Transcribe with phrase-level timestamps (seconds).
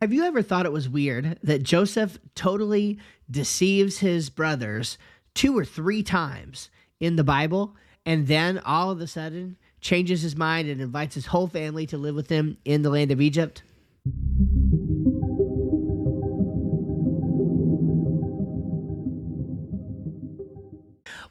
[0.00, 2.98] Have you ever thought it was weird that Joseph totally
[3.28, 4.96] deceives his brothers
[5.34, 7.74] two or three times in the Bible
[8.06, 11.98] and then all of a sudden changes his mind and invites his whole family to
[11.98, 13.64] live with him in the land of Egypt?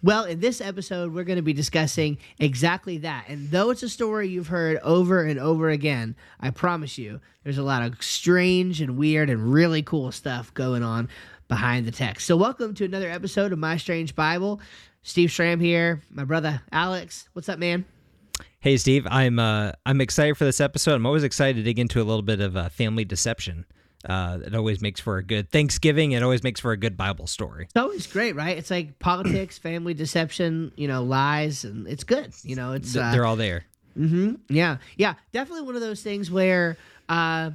[0.03, 3.25] Well, in this episode, we're going to be discussing exactly that.
[3.27, 7.57] And though it's a story you've heard over and over again, I promise you, there's
[7.57, 11.09] a lot of strange and weird and really cool stuff going on
[11.47, 12.27] behind the text.
[12.27, 14.61] So, welcome to another episode of My Strange Bible.
[15.01, 17.27] Steve Schramm here, my brother Alex.
[17.33, 17.85] What's up, man?
[18.59, 19.07] Hey, Steve.
[19.09, 20.93] I'm uh, I'm excited for this episode.
[20.93, 23.65] I'm always excited to dig into a little bit of uh, family deception.
[24.07, 26.13] Uh, it always makes for a good Thanksgiving.
[26.13, 27.65] It always makes for a good Bible story.
[27.65, 28.57] It's always great, right?
[28.57, 32.33] It's like politics, family deception, you know, lies, and it's good.
[32.43, 33.65] You know, it's uh, they're all there.
[33.99, 34.35] Mm-hmm.
[34.47, 36.77] Yeah, yeah, definitely one of those things where.
[37.09, 37.51] Uh,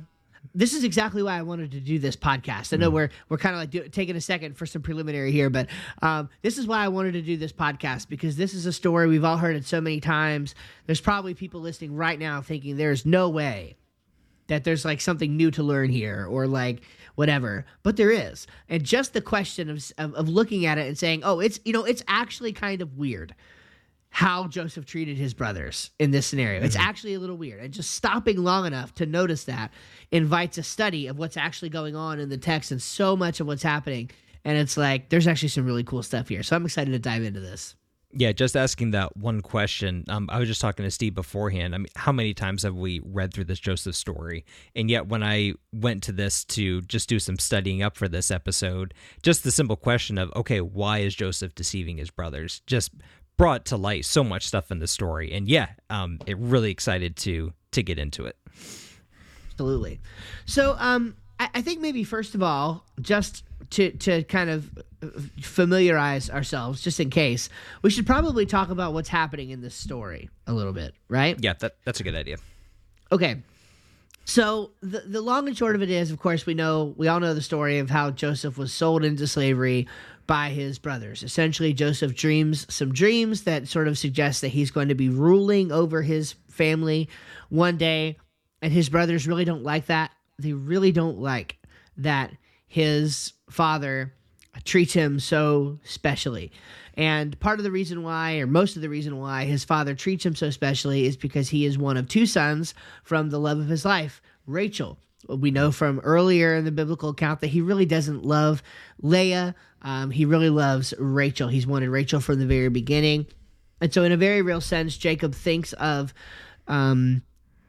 [0.54, 2.74] this is exactly why I wanted to do this podcast.
[2.74, 2.94] I know mm.
[2.94, 5.68] we're we're kind of like do, taking a second for some preliminary here, but
[6.02, 9.06] um, this is why I wanted to do this podcast because this is a story
[9.06, 10.54] we've all heard it so many times.
[10.86, 13.76] There's probably people listening right now thinking there's no way
[14.48, 16.82] that there's like something new to learn here or like
[17.14, 18.46] whatever but there is.
[18.68, 21.72] And just the question of, of, of looking at it and saying oh it's you
[21.72, 23.34] know it's actually kind of weird
[24.14, 26.58] how joseph treated his brothers in this scenario.
[26.58, 26.66] Mm-hmm.
[26.66, 27.60] it's actually a little weird.
[27.60, 29.72] And just stopping long enough to notice that
[30.10, 33.46] invites a study of what's actually going on in the text and so much of
[33.46, 34.10] what's happening.
[34.44, 36.42] And it's like there's actually some really cool stuff here.
[36.42, 37.74] So i'm excited to dive into this
[38.12, 40.04] yeah, just asking that one question.
[40.08, 41.74] Um, I was just talking to Steve beforehand.
[41.74, 44.44] I mean, how many times have we read through this Joseph story?
[44.76, 48.30] And yet, when I went to this to just do some studying up for this
[48.30, 52.60] episode, just the simple question of, okay, why is Joseph deceiving his brothers?
[52.66, 52.92] Just
[53.38, 55.32] brought to light so much stuff in the story.
[55.32, 58.36] And yeah, um, it really excited to to get into it.
[59.52, 60.00] Absolutely.
[60.44, 61.16] So, um,
[61.54, 65.08] I, think maybe first of all, just to to kind of uh,
[65.40, 67.48] familiarize ourselves just in case
[67.82, 71.36] we should probably talk about what's happening in this story a little bit right?
[71.40, 72.36] Yeah that, that's a good idea.
[73.10, 73.42] Okay.
[74.24, 77.20] So the, the long and short of it is of course we know we all
[77.20, 79.88] know the story of how joseph was sold into slavery
[80.26, 81.22] by his brothers.
[81.22, 85.72] Essentially joseph dreams some dreams that sort of suggest that he's going to be ruling
[85.72, 87.08] over his family
[87.48, 88.16] one day
[88.60, 91.58] and his brothers really don't like that they really don't like
[91.96, 92.32] that
[92.66, 94.12] his father
[94.64, 96.52] treats him so specially.
[96.94, 100.26] And part of the reason why, or most of the reason why, his father treats
[100.26, 103.68] him so specially is because he is one of two sons from the love of
[103.68, 104.98] his life, Rachel.
[105.28, 108.62] We know from earlier in the biblical account that he really doesn't love
[109.00, 109.54] Leah.
[109.82, 111.48] Um, he really loves Rachel.
[111.48, 113.26] He's wanted Rachel from the very beginning.
[113.80, 116.12] And so, in a very real sense, Jacob thinks of
[116.66, 117.22] um,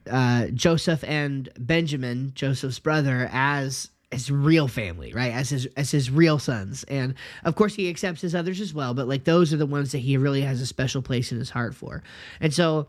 [0.09, 5.34] uh, Joseph and Benjamin, Joseph's brother, as his real family, right?
[5.34, 6.84] As his as his real sons.
[6.86, 9.91] And of course he accepts his others as well, but like those are the ones
[9.91, 12.03] that he really has a special place in his heart for.
[12.40, 12.88] And so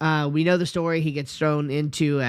[0.00, 1.00] uh, we know the story.
[1.00, 2.20] He gets thrown into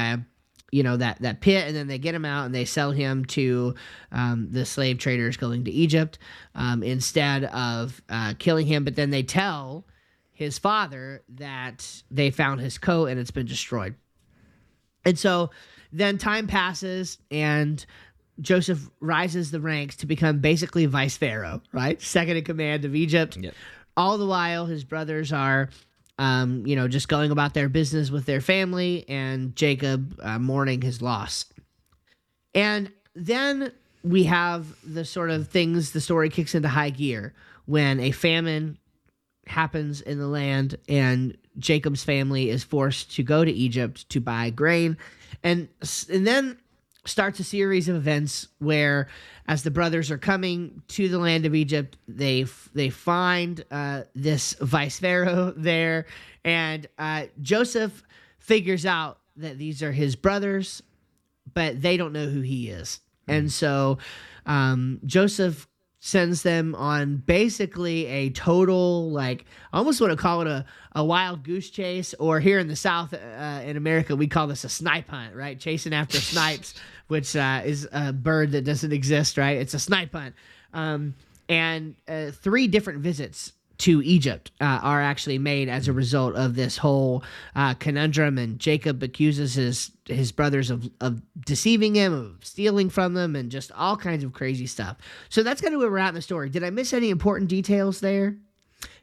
[0.71, 3.25] you know that that pit, and then they get him out and they sell him
[3.25, 3.75] to
[4.11, 6.17] um, the slave traders going to Egypt
[6.55, 8.83] um, instead of uh, killing him.
[8.83, 9.85] But then they tell
[10.31, 13.95] his father that they found his coat and it's been destroyed.
[15.05, 15.51] And so
[15.91, 17.85] then time passes and
[18.39, 22.01] Joseph rises the ranks to become basically vice pharaoh, right?
[22.01, 23.37] Second in command of Egypt.
[23.37, 23.53] Yep.
[23.97, 25.69] All the while, his brothers are,
[26.17, 30.81] um, you know, just going about their business with their family, and Jacob uh, mourning
[30.81, 31.45] his loss.
[32.55, 33.71] And then
[34.03, 37.33] we have the sort of things the story kicks into high gear
[37.65, 38.77] when a famine
[39.47, 44.49] happens in the land and Jacob's family is forced to go to Egypt to buy
[44.49, 44.97] grain.
[45.43, 45.67] And
[46.09, 46.57] and then
[47.05, 49.07] starts a series of events where
[49.47, 54.53] as the brothers are coming to the land of Egypt they they find uh, this
[54.61, 56.05] vice pharaoh there.
[56.45, 58.03] And uh, Joseph
[58.39, 60.83] figures out that these are his brothers
[61.53, 63.01] but they don't know who he is.
[63.27, 63.97] And so
[64.45, 65.67] um, Joseph
[66.03, 70.65] sends them on basically a total like I almost want to call it a,
[70.95, 74.63] a wild goose chase or here in the south uh, in America we call this
[74.63, 76.73] a snipe hunt right chasing after snipes
[77.07, 80.33] which uh, is a bird that doesn't exist right it's a snipe hunt
[80.73, 81.13] um,
[81.47, 86.55] and uh, three different visits to Egypt uh, are actually made as a result of
[86.55, 87.23] this whole
[87.55, 88.37] uh, conundrum.
[88.37, 93.51] And Jacob accuses his his brothers of, of deceiving him, of stealing from them, and
[93.51, 94.97] just all kinds of crazy stuff.
[95.29, 96.49] So that's kind of where we're at in the story.
[96.49, 98.37] Did I miss any important details there?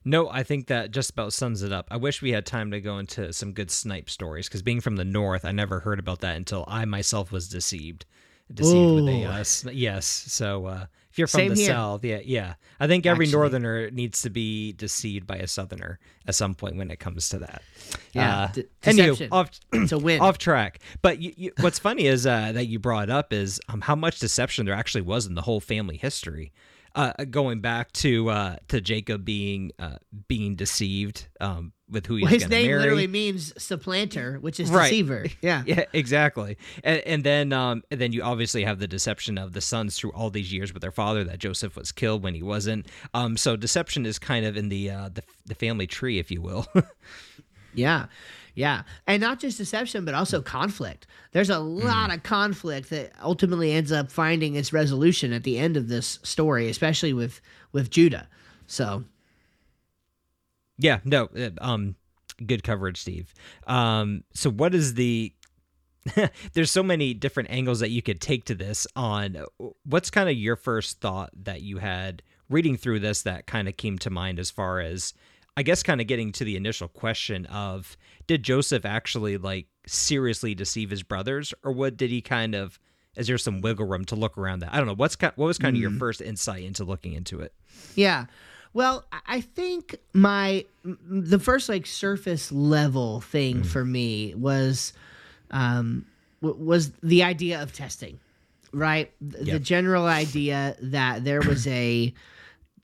[0.05, 1.89] No, I think that just about sums it up.
[1.91, 4.97] I wish we had time to go into some good snipe stories because being from
[4.97, 8.07] the north, I never heard about that until I myself was deceived.
[8.53, 10.07] deceived with a uh, yes.
[10.07, 10.87] So uh,
[11.19, 11.71] if you're from Same the here.
[11.73, 12.55] south, yeah, yeah.
[12.79, 13.39] I think every Actually.
[13.41, 15.99] northerner needs to be deceived by a southerner
[16.29, 17.63] at some point when it comes to that.
[18.13, 19.29] Yeah, Uh, de- deception.
[19.33, 20.21] off It's a win.
[20.21, 20.79] off track.
[21.03, 24.21] But you, you, what's funny is uh, that you brought up is um, how much
[24.21, 26.53] deception there actually was in the whole family history.
[26.99, 29.97] Uh, going back to uh, to Jacob being uh,
[30.27, 32.81] being deceived um, with who he's Well, his name marry.
[32.81, 34.91] literally means supplanter, which is Right.
[34.91, 35.27] deceiver.
[35.41, 35.63] Yeah.
[35.65, 36.59] Yeah, exactly.
[36.83, 40.11] And, and then um, and then you obviously have the deception of the sons through
[40.11, 42.87] all these years with their father that Joseph was killed when he wasn't.
[43.15, 46.43] Um, so deception is kind of in the uh, the, the family tree, if you
[46.43, 46.67] will.
[47.75, 48.07] Yeah.
[48.59, 48.83] Yeah.
[49.07, 51.07] And not just deception, but also conflict.
[51.31, 51.85] There's a Mm.
[51.85, 56.19] lot of conflict that ultimately ends up finding its resolution at the end of this
[56.25, 57.41] story, especially with
[57.71, 58.29] with Judah.
[58.67, 59.05] So
[60.77, 61.95] Yeah, no, uh, um,
[62.45, 63.33] good coverage, Steve.
[63.67, 65.33] Um, so what is the?
[66.55, 68.87] There's so many different angles that you could take to this.
[68.97, 69.37] On
[69.85, 73.77] what's kind of your first thought that you had reading through this that kind of
[73.77, 75.13] came to mind as far as,
[75.59, 77.97] I guess, kind of getting to the initial question of
[78.29, 82.79] did Joseph actually like seriously deceive his brothers, or what did he kind of?
[83.17, 84.73] Is there some wiggle room to look around that?
[84.73, 84.95] I don't know.
[84.95, 87.53] What's what was kind of your first insight into looking into it?
[87.97, 88.27] Yeah.
[88.73, 94.93] Well, I- think my the first like surface level thing for me was
[95.51, 96.07] um
[96.41, 98.21] was the idea of testing.
[98.73, 99.11] Right?
[99.21, 99.63] Th- The Yep.
[99.63, 102.15] general idea that there was a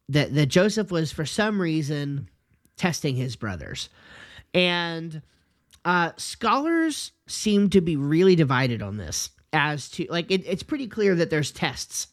[0.08, 2.28] that that Joseph was for some reason
[2.76, 3.88] testing his brothers.
[4.52, 5.22] And
[5.84, 10.88] uh, scholars seem to be really divided on this as to like it, it's pretty
[10.88, 12.08] clear that there's tests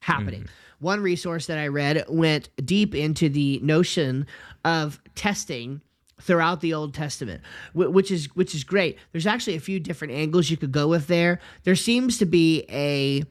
[0.00, 0.46] happening.
[0.78, 4.26] One resource that I read went deep into the notion
[4.64, 5.80] of testing
[6.20, 7.42] throughout the Old Testament,
[7.74, 8.98] which is which is great.
[9.12, 11.40] There's actually a few different angles you could go with there.
[11.64, 13.24] There seems to be a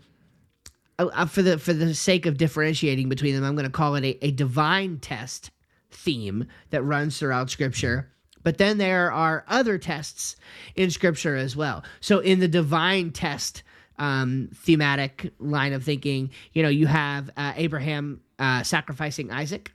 [1.28, 4.26] for the for the sake of differentiating between them, I'm going to call it a,
[4.26, 5.52] a divine test
[5.94, 8.10] theme that runs throughout Scripture.
[8.44, 10.36] But then there are other tests
[10.76, 11.84] in Scripture as well.
[12.02, 13.64] So in the divine test
[13.98, 19.72] um, thematic line of thinking, you know, you have uh, Abraham uh, sacrificing Isaac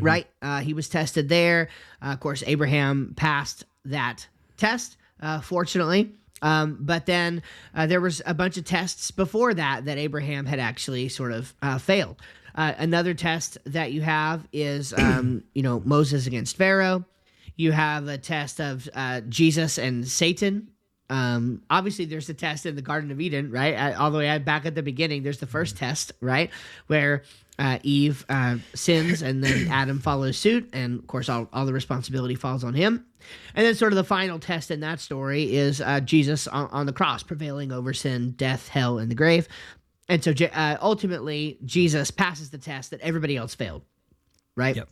[0.00, 0.26] right?
[0.40, 1.68] Uh, he was tested there.
[2.02, 4.26] Uh, of course, Abraham passed that
[4.56, 6.14] test, uh, fortunately.
[6.40, 7.42] Um, but then
[7.74, 11.54] uh, there was a bunch of tests before that that Abraham had actually sort of
[11.62, 12.16] uh, failed.
[12.54, 17.04] Uh, another test that you have is, um, you know, Moses against Pharaoh.
[17.56, 20.68] You have a test of uh, Jesus and Satan.
[21.10, 23.74] Um, obviously, there's the test in the Garden of Eden, right?
[23.74, 26.50] Uh, all the way back at the beginning, there's the first test, right,
[26.86, 27.22] where
[27.58, 31.72] uh, Eve uh, sins and then Adam follows suit, and of course, all, all the
[31.72, 33.04] responsibility falls on him.
[33.54, 36.86] And then, sort of the final test in that story is uh, Jesus on, on
[36.86, 39.48] the cross, prevailing over sin, death, hell, and the grave.
[40.12, 43.80] And so, uh, ultimately, Jesus passes the test that everybody else failed,
[44.58, 44.76] right?
[44.76, 44.90] Yep.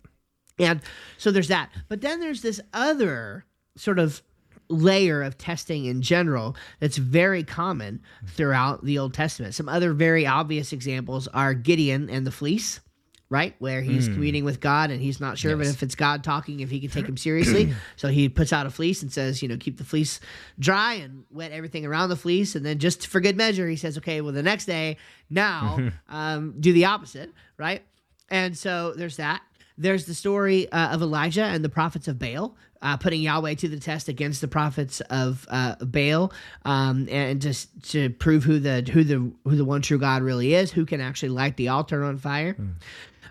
[0.58, 0.80] And
[1.18, 1.70] so there's that.
[1.90, 3.44] But then there's this other
[3.76, 4.22] sort of
[4.70, 9.54] layer of testing in general that's very common throughout the Old Testament.
[9.54, 12.80] Some other very obvious examples are Gideon and the fleece,
[13.30, 13.54] right?
[13.60, 15.74] Where he's communing with God and he's not sure but Yes.
[15.74, 17.72] if it's God talking, if he can take him seriously.
[17.96, 20.18] so he puts out a fleece and says, you know, keep the fleece
[20.58, 22.56] dry and wet everything around the fleece.
[22.56, 24.96] And then just for good measure, he says, okay, well, the next day,
[25.30, 27.82] now um, do the opposite, right?
[28.28, 29.42] And so there's that.
[29.78, 33.68] There's the story uh, of Elijah and the prophets of Baal, uh, putting Yahweh to
[33.68, 36.32] the test against the prophets of uh, Baal,
[36.66, 40.52] um, and just to prove who the who the who the one true God really
[40.52, 42.56] is, who can actually light the altar on fire.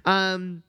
[0.05, 0.63] Um,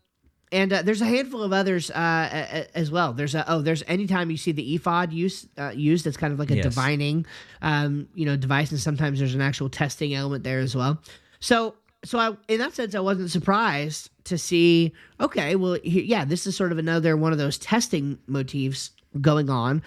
[0.53, 1.95] and uh, there's a handful of others uh,
[2.33, 3.13] a- a- as well.
[3.13, 6.39] There's a oh, there's anytime you see the ephod use uh, used, it's kind of
[6.41, 6.65] like a Yes.
[6.65, 7.25] divining,
[7.63, 11.01] um, you know, device, and sometimes there's an actual testing element there as well.
[11.39, 14.93] So, so I, in that sense, I wasn't surprised to see.
[15.21, 19.51] Okay, well, he, yeah, this is sort of another one of those testing motifs going
[19.51, 19.83] on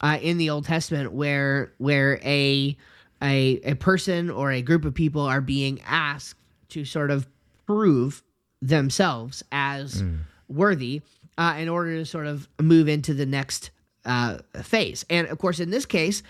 [0.00, 2.74] uh, in the Old Testament, where where a
[3.22, 6.40] a a person or a group of people are being asked
[6.70, 7.28] to sort of
[7.66, 8.22] prove
[8.60, 10.02] themselves as
[10.48, 11.02] worthy
[11.36, 13.70] uh, in order to sort of move into the next
[14.04, 15.04] uh, phase.
[15.08, 16.22] And of course, in this case,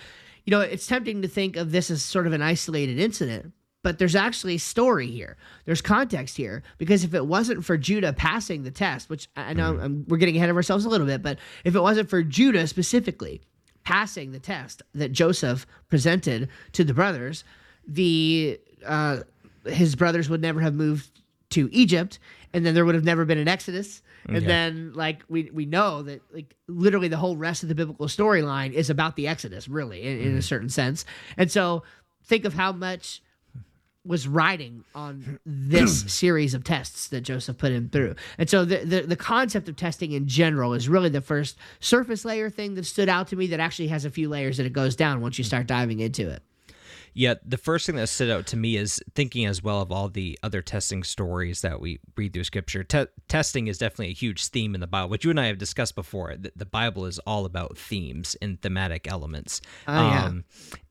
[0.45, 3.99] you know, it's tempting to think of this as sort of an isolated incident, but
[3.99, 5.37] there's actually story here.
[5.65, 9.79] There's context here because if it wasn't for Judah passing the test, which I know
[9.81, 12.67] um, we're getting ahead of ourselves a little bit, but if it wasn't for Judah
[12.67, 13.41] specifically
[13.85, 17.45] passing the test that Joseph presented to the brothers,
[17.87, 19.21] the uh,
[19.65, 21.18] his brothers would never have moved
[21.51, 22.19] to Egypt,
[22.53, 24.03] and then there would have never been an Exodus.
[24.27, 24.47] And Okay.
[24.47, 28.73] then, like we we know that, like literally, the whole rest of the biblical storyline
[28.73, 30.41] is about the Exodus, really, in, in a mm-hmm.
[30.41, 31.05] certain sense.
[31.37, 31.83] And so,
[32.25, 33.23] think of how much
[34.09, 38.15] was riding on this series of tests that Joseph put him through.
[38.39, 42.25] And so the, the, the concept of testing in general is really the first surface
[42.25, 44.73] layer thing that stood out to me that actually has a few layers that it
[44.73, 46.43] goes down once you start diving into it.
[47.19, 50.09] Yeah, the first thing that stood out to me is thinking as well of all
[50.09, 52.85] the other testing stories that we read through Scripture.
[52.85, 55.59] Te- testing is definitely a huge theme in the Bible, which you and I have
[55.59, 56.37] discussed before.
[56.37, 59.61] The, the Bible is all about themes and thematic elements.
[59.89, 60.25] Oh, yeah.
[60.27, 60.45] Um,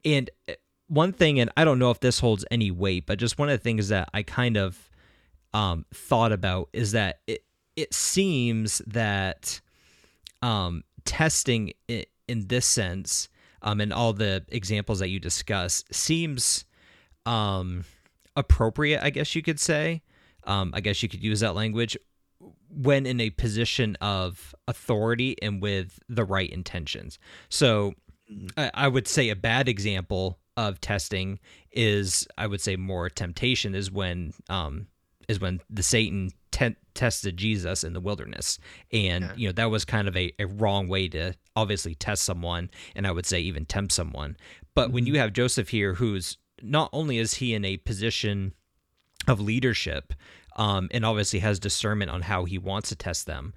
[0.03, 0.55] and uh,
[0.89, 3.57] one thing, and I don't know if this holds any weight, but just one of
[3.57, 4.89] the things that I kind of
[5.53, 7.45] um, thought about is that it
[7.77, 9.61] it seems that
[10.41, 13.29] um, testing i in this sense
[13.67, 16.63] um, and all the examples that you discuss seems
[17.25, 17.83] um,
[18.37, 20.03] appropriate, I guess you could say.
[20.45, 21.97] Um, I guess you could use that language
[22.69, 27.19] when in a position of authority and with the right intentions.
[27.49, 27.93] So
[28.55, 31.37] I, I would say a bad example of testing
[31.73, 34.87] is, I would say, more temptation is when um,
[35.27, 38.59] is when the Satan te- tested Jesus in the wilderness,
[38.91, 39.33] and Yeah.
[39.37, 43.07] you know that was kind of a, a wrong way to obviously test someone, and
[43.07, 44.35] I would say even tempt someone.
[44.75, 48.53] But when you have Joseph here, who's not only is he in a position
[49.27, 50.13] of leadership,
[50.55, 53.53] um, and obviously has discernment on how he wants to test them,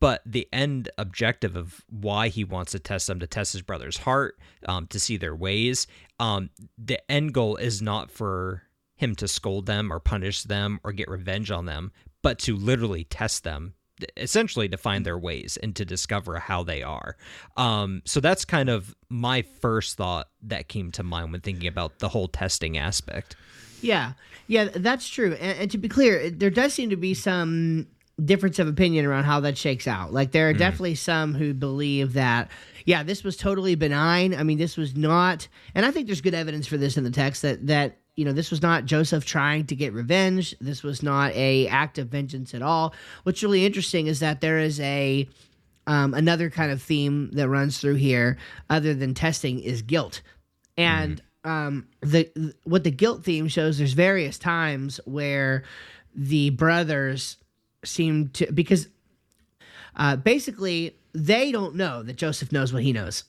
[0.00, 3.98] but the end objective of why he wants to test them to test his brother's
[3.98, 5.86] heart, um, to see their ways.
[6.18, 8.62] Um, the end goal is not for
[8.96, 13.04] him to scold them or punish them or get revenge on them, but to literally
[13.04, 13.74] test them,
[14.16, 17.16] essentially to find their ways and to discover how they are.
[17.56, 21.98] Um, so that's kind of my first thought that came to mind when thinking about
[21.98, 23.36] the whole testing aspect.
[23.82, 24.12] Yeah,
[24.46, 25.32] yeah, that's true.
[25.40, 27.86] And, and to be clear, there does seem to be some
[28.22, 30.12] difference of opinion around how that shakes out.
[30.12, 32.50] Like there are definitely some who believe that,
[32.84, 34.34] yeah, this was totally benign.
[34.34, 37.10] I mean, this was not, and I think there's good evidence for this in the
[37.10, 40.54] text that that you know this was not Joseph trying to get revenge.
[40.60, 42.94] This was not a act of vengeance at all.
[43.22, 45.28] What's really interesting is that there is a
[45.86, 48.38] um, another kind of theme that runs through here,
[48.68, 50.22] other than testing, is guilt.
[50.76, 55.64] And um, the what the guilt theme shows, there's various times where
[56.14, 57.36] the brothers
[57.84, 58.88] seem to because
[59.96, 63.24] uh, basically they don't know that Joseph knows what he knows,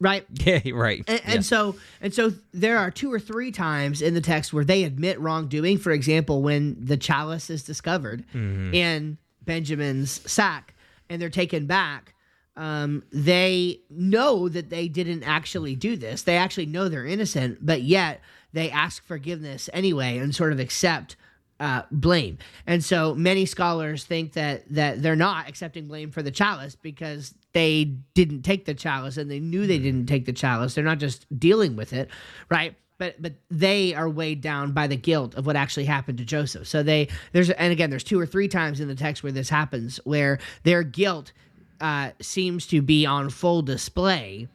[0.00, 0.26] right?
[0.44, 1.02] Yeah, right.
[1.08, 1.40] And, Yeah.
[1.40, 5.18] so and so there are two or three times in the text where they admit
[5.20, 5.78] wrongdoing.
[5.78, 10.74] For example, when the chalice is discovered in Benjamin's sack
[11.08, 12.14] and they're taken back,
[12.56, 16.22] um, they know that they didn't actually do this.
[16.22, 18.20] They actually know they're innocent, but yet
[18.52, 21.16] they ask forgiveness anyway and sort of accept
[21.60, 22.38] uh, blame.
[22.66, 27.34] And so many scholars think that that they're not accepting blame for the chalice because
[27.52, 27.84] they
[28.14, 30.74] didn't take the chalice and they knew they didn't take the chalice.
[30.74, 32.10] They're not just dealing with it,
[32.50, 32.74] right?
[32.98, 36.66] But but they are weighed down by the guilt of what actually happened to Joseph.
[36.66, 39.48] So they there's and again there's two or three times in the text where this
[39.48, 41.32] happens where their guilt
[41.80, 44.48] uh, seems to be on full display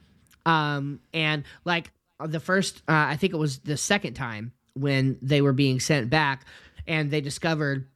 [0.45, 5.41] um, and like the first uh, i think it was the second time when they
[5.41, 6.45] were being sent back
[6.91, 7.87] and they discovered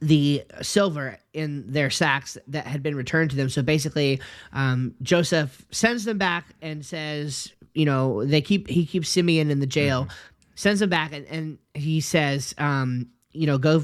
[0.00, 3.48] the silver in their sacks that had been returned to them.
[3.48, 4.20] So basically
[4.52, 9.60] um, joseph sends them back and says you know they keep he keeps simeon in
[9.60, 10.08] the jail
[10.54, 13.82] sends them back and, and he says um, you know go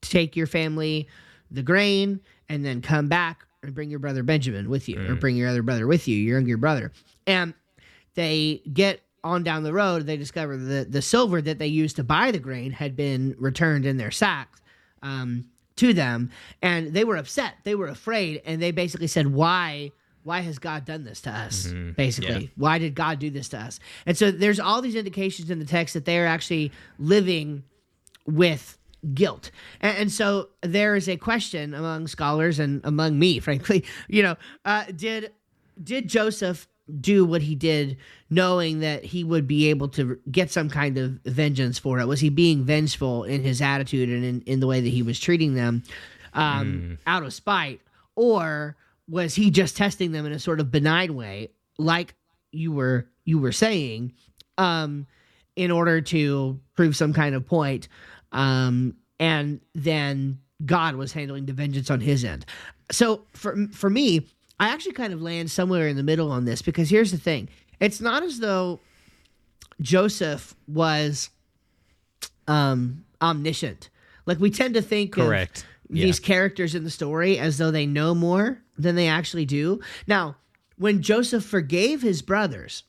[0.00, 1.08] take your family
[1.50, 5.36] the grain and then come back and bring your brother Benjamin with you or bring
[5.36, 6.92] your other brother with you, your younger brother.
[7.26, 7.54] And
[8.14, 12.04] they get on down the road, they discover that the silver that they used to
[12.04, 14.60] buy the grain had been returned in their sacks
[15.02, 15.44] um,
[15.76, 16.30] to them.
[16.60, 17.54] And they were upset.
[17.64, 18.42] They were afraid.
[18.44, 19.92] And they basically said, Why?
[20.24, 21.66] Why has God done this to us?
[21.96, 22.48] Basically, Yeah.
[22.56, 23.80] why did God do this to us?
[24.06, 27.64] And so there's all these indications in the text that they are actually living
[28.24, 28.78] with
[29.14, 29.50] guilt.
[29.80, 34.36] And, and so there is a question among scholars and among me, frankly, you know,
[34.64, 35.32] uh, did
[35.82, 36.68] did Joseph
[37.00, 37.96] do what he did
[38.28, 42.06] knowing that he would be able to get some kind of vengeance for it?
[42.06, 45.20] Was he being vengeful in his attitude and in, in the way that he was
[45.20, 45.82] treating them
[46.34, 47.80] um, out of spite?
[48.16, 48.76] Or
[49.08, 52.14] was he just testing them in a sort of benign way, like
[52.50, 54.12] you were you were saying,
[54.58, 55.06] um,
[55.54, 57.88] in order to prove some kind of point?
[58.32, 62.44] um, and then God was handling the vengeance on his end.
[62.90, 64.26] So for for me,
[64.62, 67.48] I actually kind of land somewhere in the middle on this because here's the thing:
[67.80, 68.78] it's not as though
[69.80, 71.30] Joseph was
[72.46, 73.90] um, omniscient.
[74.24, 75.66] Like we tend to think of Correct.
[75.90, 79.80] these characters in the story as though they know more than they actually do.
[80.06, 80.36] Now,
[80.76, 82.84] when Joseph forgave his brothers,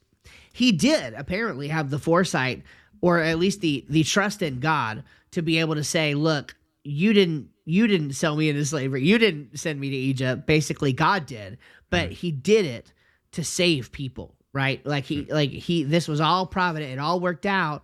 [0.51, 2.61] he did apparently have the foresight
[3.01, 7.13] or at least the the trust in God to be able to say, look, you
[7.13, 9.03] didn't you didn't sell me into slavery.
[9.03, 10.45] You didn't send me to Egypt.
[10.45, 11.57] Basically, God did,
[11.89, 12.93] but He did it
[13.33, 14.83] to save people, right?
[14.85, 16.93] Like he like he this was all provident.
[16.93, 17.83] It all worked out.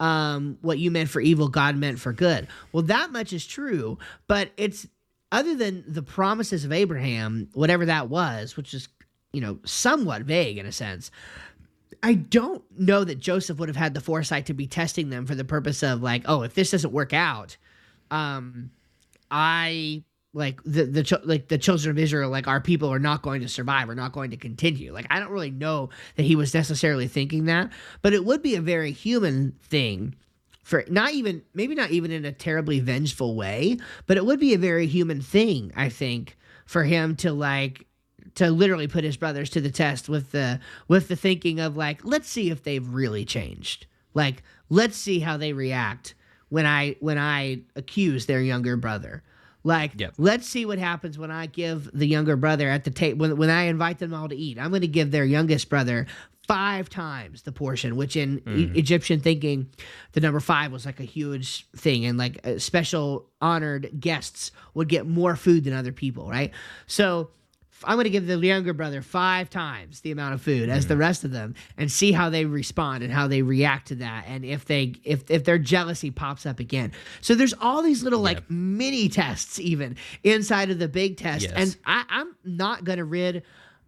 [0.00, 2.46] Um, what you meant for evil, God meant for good.
[2.72, 4.86] Well, that much is true, but it's
[5.32, 8.88] other than the promises of Abraham, whatever that was, which is
[9.32, 11.10] you know somewhat vague in a sense.
[12.00, 15.34] I don't know that Joseph would have had the foresight to be testing them for
[15.34, 17.56] the purpose of like, oh, if this doesn't work out,
[18.10, 18.70] um,
[19.30, 23.40] I like the the like the children of Israel, like our people are not going
[23.40, 24.92] to survive, are not going to continue.
[24.92, 27.70] Like I don't really know that he was necessarily thinking that,
[28.02, 30.14] but it would be a very human thing
[30.62, 34.54] for not even maybe not even in a terribly vengeful way, but it would be
[34.54, 36.36] a very human thing, I think,
[36.66, 37.86] for him to like
[38.34, 42.04] to literally put his brothers to the test with the with the thinking of like
[42.04, 43.86] let's see if they've really changed.
[44.12, 46.14] Like let's see how they react
[46.48, 49.22] when I when I accuse their younger brother.
[49.64, 50.14] Like, Yep.
[50.18, 53.50] let's see what happens when I give the younger brother at the table when when
[53.50, 54.58] I invite them all to eat.
[54.58, 56.06] I'm going to give their youngest brother
[56.46, 59.68] five times the portion, which in E- Egyptian thinking,
[60.12, 64.88] the number five was like a huge thing, and like uh, special honored guests would
[64.88, 66.52] get more food than other people, right?
[66.86, 67.30] So.
[67.84, 70.94] I'm going to give the younger brother five times the amount of food as the
[70.94, 71.00] mm-hmm.
[71.00, 74.44] rest of them, and see how they respond and how they react to that, and
[74.44, 76.92] if they if if their jealousy pops up again.
[77.20, 81.52] So there's all these little like mini tests even inside of the big test, Yes.
[81.54, 83.42] and I, I'm not going to rid.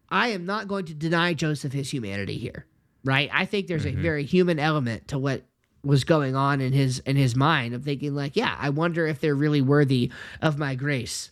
[0.09, 2.67] I am not going to deny Joseph his humanity here,
[3.05, 3.31] right?
[3.33, 4.03] I think there's a mm-hmm.
[4.03, 5.43] very human element to what
[5.83, 9.21] was going on in his in his mind of thinking like, yeah, I wonder if
[9.21, 11.31] they're really worthy of my grace,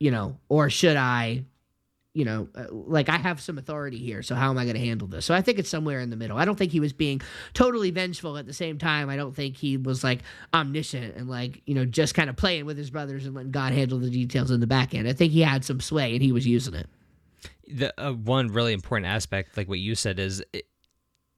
[0.00, 1.44] you know, or should I,
[2.12, 4.84] you know, uh, like I have some authority here, so how am I going to
[4.84, 5.24] handle this?
[5.24, 6.36] So I think it's somewhere in the middle.
[6.36, 7.20] I don't think he was being
[7.54, 9.08] totally vengeful at the same time.
[9.08, 10.20] I don't think he was like
[10.52, 13.72] omniscient and like, you know, just kind of playing with his brothers and letting God
[13.72, 15.06] handle the details in the back end.
[15.06, 16.88] I think he had some sway and he was using it.
[17.68, 20.66] the uh, one really important aspect, like what you said, is it,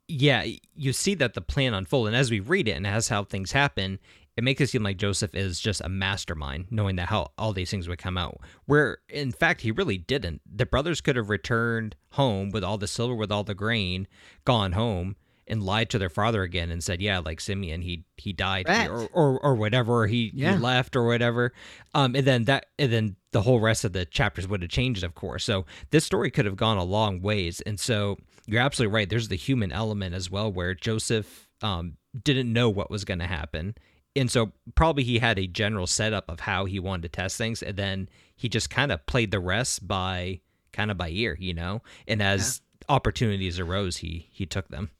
[0.08, 0.44] yeah,
[0.74, 3.52] you see that the plan unfold, and as we read it and as how things
[3.52, 3.98] happen,
[4.36, 7.70] it makes it seem like Joseph is just a mastermind, knowing that how all these
[7.70, 8.40] things would come out.
[8.66, 10.40] Where in fact he really didn't.
[10.50, 14.08] The brothers could have returned home with all the silver, with all the grain,
[14.44, 15.16] gone home
[15.48, 18.92] and lied to their father again and said, "Yeah, like Simeon, he he died here,
[18.92, 20.52] or, or or whatever, he, Yeah.
[20.54, 21.52] he left or whatever."
[21.94, 25.02] Um, and then that, and then the whole rest of the chapters would have changed,
[25.02, 25.44] of course.
[25.44, 29.08] So this story could have gone a long ways, and so you're absolutely right.
[29.10, 33.26] There's the human element as well, where Joseph um didn't know what was going to
[33.26, 33.74] happen.
[34.14, 37.62] And so probably he had a general setup of how he wanted to test things,
[37.62, 40.40] and then he just kind of played the rest by
[40.72, 41.82] kind of by ear, you know.
[42.06, 44.90] And as opportunities arose, he he took them.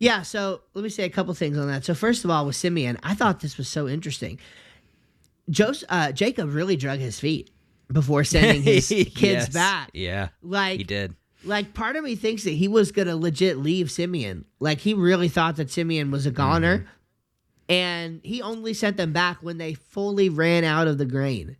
[0.00, 1.84] Yeah, so let me say a couple things on that.
[1.84, 4.40] So first of all, with Simeon, I thought this was so interesting.
[5.50, 7.50] Joseph, uh, Jacob really drug his feet
[7.92, 9.48] before sending his kids Yes.
[9.50, 9.90] back.
[9.92, 11.14] Yeah, Like, he did.
[11.44, 14.46] like part of me thinks that he was gonna legit leave Simeon.
[14.58, 16.88] Like he really thought that Simeon was a goner, Mm-hmm.
[17.68, 21.56] And he only sent them back when they fully ran out of the grain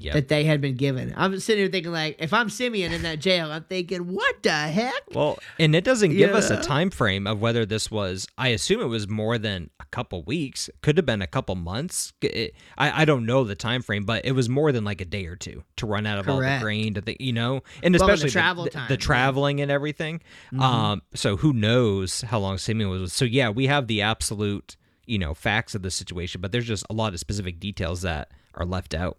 [0.00, 0.14] Yep.
[0.14, 1.12] that they had been given.
[1.16, 4.52] I'm sitting here thinking like, if I'm Simeon in that jail, I'm thinking, what the
[4.52, 4.92] heck?
[5.12, 8.28] Well, and it doesn't give us a time frame of whether this was.
[8.38, 10.70] I assume it was more than a couple weeks.
[10.82, 12.12] Could have been a couple months.
[12.22, 15.04] It- I I don't know the time frame, but it was more than like a
[15.04, 16.94] day or two to run out of all the grain.
[16.94, 18.98] To think, you know, and Well, the especially travel the, time, the yeah.
[18.98, 20.20] traveling and everything.
[20.60, 23.12] Um, so who knows how long Simeon was?
[23.12, 24.76] So yeah, we have the absolute
[25.08, 28.30] you know facts of the situation, but there's just a lot of specific details that
[28.54, 29.18] are left out.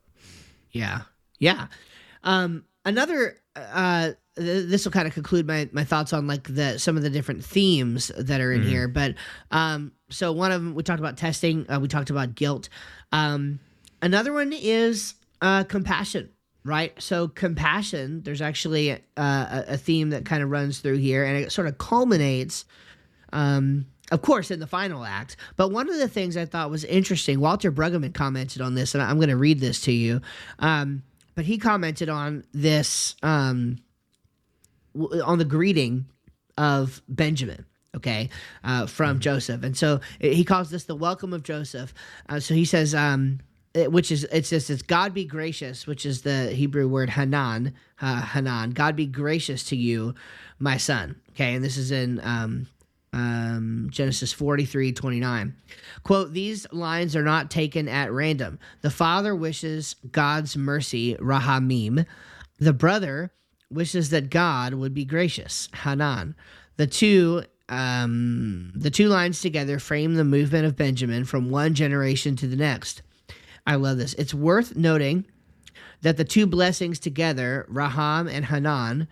[0.71, 1.01] Yeah.
[1.39, 1.67] Yeah.
[2.23, 6.77] Um, another uh th- this will kind of conclude my my thoughts on like the
[6.77, 9.15] some of the different themes that are in here but
[9.51, 12.69] um so one of them we talked about testing uh, we talked about guilt
[13.11, 13.59] um
[14.01, 16.29] another one is uh compassion
[16.63, 21.25] right so compassion there's actually uh, a, a theme that kind of runs through here
[21.25, 22.65] and it sort of culminates
[23.33, 25.37] um, of course, in the final act.
[25.55, 29.03] But one of the things I thought was interesting, Walter Brueggemann commented on this, and
[29.03, 30.21] I'm going to read this to you.
[30.59, 31.03] Um,
[31.35, 33.77] but he commented on this um,
[35.23, 36.05] on the greeting
[36.57, 37.65] of Benjamin.
[37.95, 38.29] Okay,
[38.63, 41.91] uh, from Joseph, and so he calls this the welcome of Joseph.
[42.29, 43.39] Uh, so he says, um,
[43.73, 47.73] it- which is it says it's God be gracious, which is the Hebrew word Hanan,
[47.99, 48.71] uh, Hanan.
[48.71, 50.13] God be gracious to you,
[50.59, 51.15] my son.
[51.31, 52.19] Okay, and this is in
[53.13, 55.55] um, Genesis 43 29.
[56.03, 58.59] Quote, these lines are not taken at random.
[58.81, 62.05] The father wishes God's mercy, Rahamim.
[62.59, 63.31] The brother
[63.71, 66.35] wishes that God would be gracious, Hanan.
[66.77, 72.35] The two um, the two lines together frame the movement of Benjamin from one generation
[72.37, 73.03] to the next.
[73.67, 74.15] I love this.
[74.15, 75.25] It's worth noting
[76.01, 79.07] that the two blessings together, Raham and Hanan,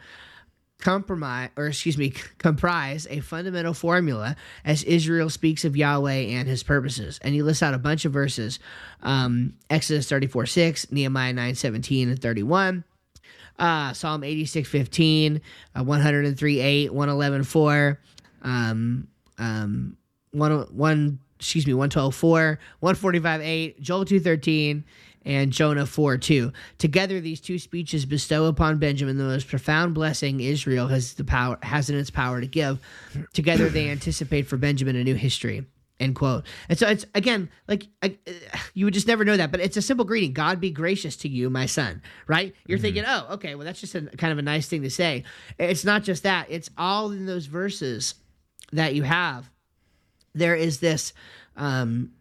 [0.79, 6.63] compromise or excuse me comprise a fundamental formula as israel speaks of yahweh and his
[6.63, 7.19] purposes.
[7.23, 8.59] And he lists out a bunch of verses
[9.01, 12.83] um, exodus 34 6 nehemiah 9 17 and 31
[13.59, 15.41] uh, psalm 86 15
[15.75, 17.99] uh, 103 8 111 4
[18.43, 19.07] um,
[19.39, 19.97] um,
[20.31, 24.83] 1, 1 excuse me 112 4 145 8 joel 2 13
[25.27, 26.53] and Jonah 4 2.
[26.77, 31.59] Together, these two speeches bestow upon Benjamin the most profound blessing Israel has the power
[31.61, 32.79] has in its power to give.
[33.33, 35.65] Together, they anticipate for Benjamin a new history.
[35.99, 36.45] End quote.
[36.69, 38.17] And so it's again like I,
[38.73, 40.31] you would just never know that, but it's a simple greeting.
[40.31, 42.01] God be gracious to you, my son.
[42.27, 42.55] Right?
[42.65, 42.83] You're mm-hmm.
[42.83, 45.25] thinking, oh, okay, well that's just a kind of a nice thing to say.
[45.59, 46.47] It's not just that.
[46.49, 48.15] It's all in those verses
[48.71, 49.49] that you have.
[50.33, 51.13] There is this
[51.57, 52.11] um,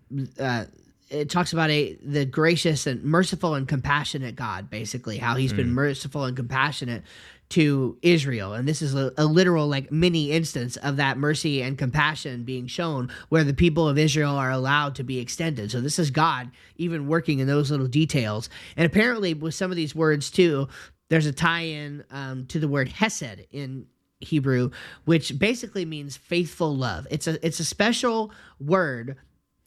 [0.41, 0.65] uh,
[1.09, 5.59] it talks about a the gracious and merciful and compassionate God, basically how He's mm.
[5.59, 7.03] been merciful and compassionate
[7.49, 11.79] to Israel, and this is a, a, literal like mini instance of that mercy and
[11.79, 15.71] compassion being shown, where the people of Israel are allowed to be extended.
[15.71, 19.77] So this is God even working in those little details, and apparently with some of
[19.77, 20.69] these words too,
[21.09, 23.87] there's a tie-in um, to the word Hesed in
[24.21, 24.71] Hebrew,
[25.05, 27.07] which basically means faithful love.
[27.11, 29.17] It's a it's a special word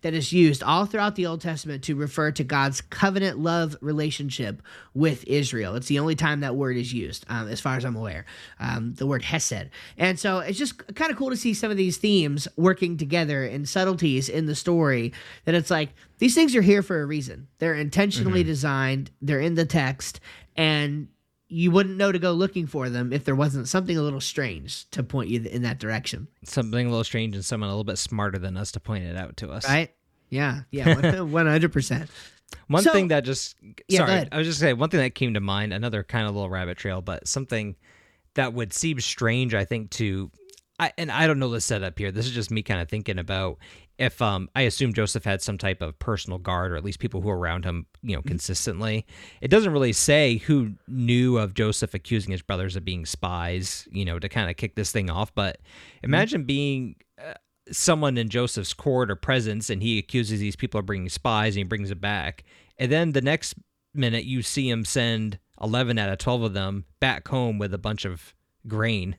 [0.01, 4.61] that is used all throughout the Old Testament to refer to God's covenant love relationship
[4.93, 5.75] with Israel.
[5.75, 8.25] It's the only time that word is used, um, as far as I'm aware,
[8.59, 9.69] um, the word Hesed.
[9.97, 13.43] And so it's just kind of cool to see some of these themes working together
[13.43, 15.13] and subtleties in the story
[15.45, 17.47] that it's like these things are here for a reason.
[17.59, 18.49] They're intentionally mm-hmm.
[18.49, 20.19] designed, they're in the text,
[20.55, 21.07] and
[21.49, 24.89] you wouldn't know to go looking for them if there wasn't something a little strange
[24.91, 26.27] to point you in that direction.
[26.43, 29.17] Something a little strange and someone a little bit smarter than us to point it
[29.17, 29.67] out to us.
[29.67, 29.91] Right?
[30.29, 30.61] Yeah.
[30.71, 31.21] Yeah.
[31.21, 32.09] One hundred percent.
[32.67, 33.55] One so, thing that just
[33.87, 36.33] yeah, sorry, I was just saying one thing that came to mind, another kind of
[36.33, 37.75] little rabbit trail, but something
[38.33, 40.31] that would seem strange, I think, to
[40.79, 42.11] I, and I don't know the setup here.
[42.11, 43.57] This is just me kind of thinking about
[43.99, 47.19] if um, I assume Joseph had some type of personal guard, or at least people
[47.19, 48.29] who were around him, you know, mm-hmm.
[48.29, 49.05] consistently.
[49.41, 54.05] It doesn't really say who knew of Joseph accusing his brothers of being spies, you
[54.05, 55.35] know, to kind of kick this thing off.
[55.35, 56.05] But mm-hmm.
[56.05, 57.33] imagine being uh,
[57.71, 61.59] someone in Joseph's court or presence, and he accuses these people of bringing spies, and
[61.59, 62.45] he brings it back,
[62.77, 63.55] and then the next
[63.93, 67.77] minute you see him send eleven out of twelve of them back home with a
[67.77, 68.33] bunch of
[68.65, 69.17] grain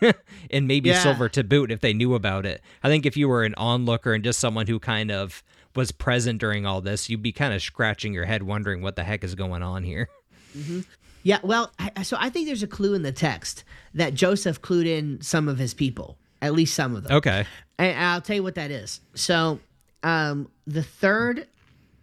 [0.50, 1.02] and maybe yeah.
[1.02, 2.62] silver to boot if they knew about it.
[2.82, 5.42] I think if you were an onlooker and just someone who kind of
[5.74, 9.04] was present during all this, you'd be kind of scratching your head wondering what the
[9.04, 10.08] heck is going on here.
[10.56, 10.80] Mm-hmm.
[11.22, 11.70] Yeah, well,
[12.02, 15.58] so I think there's a clue in the text that Joseph clued in some of
[15.58, 17.12] his people, at least some of them.
[17.16, 17.44] Okay.
[17.78, 19.00] And I'll tell you what that is.
[19.14, 19.60] So,
[20.02, 21.46] um, the third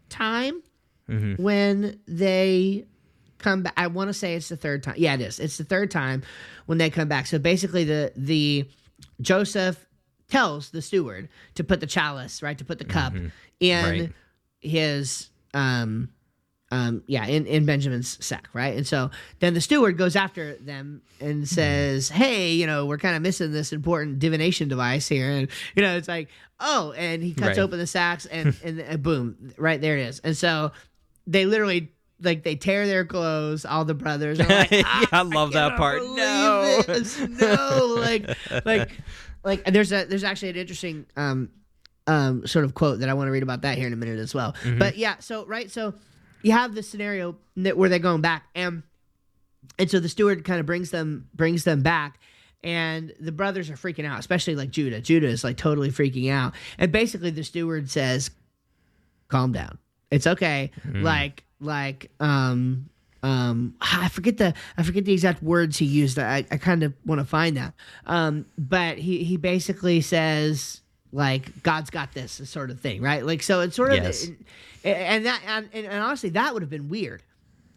[0.09, 0.61] time
[1.09, 1.41] mm-hmm.
[1.41, 2.85] when they
[3.37, 3.73] come back.
[3.77, 4.95] I want to say it's the third time.
[4.97, 5.39] Yeah, it is.
[5.39, 6.23] It's the third time
[6.65, 7.27] when they come back.
[7.27, 8.69] So basically, the the
[9.21, 9.87] Joseph
[10.27, 13.27] tells the steward to put the chalice right to put the cup mm-hmm.
[13.59, 14.11] in right.
[14.59, 16.09] his um
[16.69, 21.01] um yeah in in benjamin's sack right and so then the steward goes after them
[21.21, 21.43] and mm-hmm.
[21.45, 25.81] says hey you know we're kind of missing this important divination device here and you
[25.81, 26.27] know it's like
[26.59, 27.59] oh and he cuts right.
[27.59, 30.71] open the sacks and and boom right there it is and so
[31.25, 33.65] they literally like they tear their clothes.
[33.65, 36.01] All the brothers are like, yeah, I love I that part.
[36.03, 36.81] No,
[37.29, 38.29] no, like,
[38.65, 38.91] like,
[39.43, 39.63] like.
[39.65, 41.49] There's a there's actually an interesting um
[42.07, 44.19] um sort of quote that I want to read about that here in a minute
[44.19, 44.53] as well.
[44.63, 44.79] Mm-hmm.
[44.79, 45.93] But yeah, so right, so
[46.41, 48.83] you have this scenario that where they're going back, and
[49.77, 52.19] and so the steward kind of brings them brings them back.
[52.63, 54.99] And the brothers are freaking out, especially like Judah.
[54.99, 56.53] Judah is like totally freaking out.
[56.79, 58.31] And basically, the steward says,
[59.27, 59.77] Calm down.
[60.11, 60.71] It's okay.
[60.87, 61.03] Mm.
[61.03, 62.89] Like, like um
[63.23, 66.19] um I forget the I forget the exact words he used.
[66.19, 67.73] I, I kind of want to find that.
[68.05, 73.25] Um but he he basically says like God's got this sort of thing, right?
[73.25, 74.29] Like so it's sort of yes.
[74.83, 77.23] and that and, and honestly that would have been weird,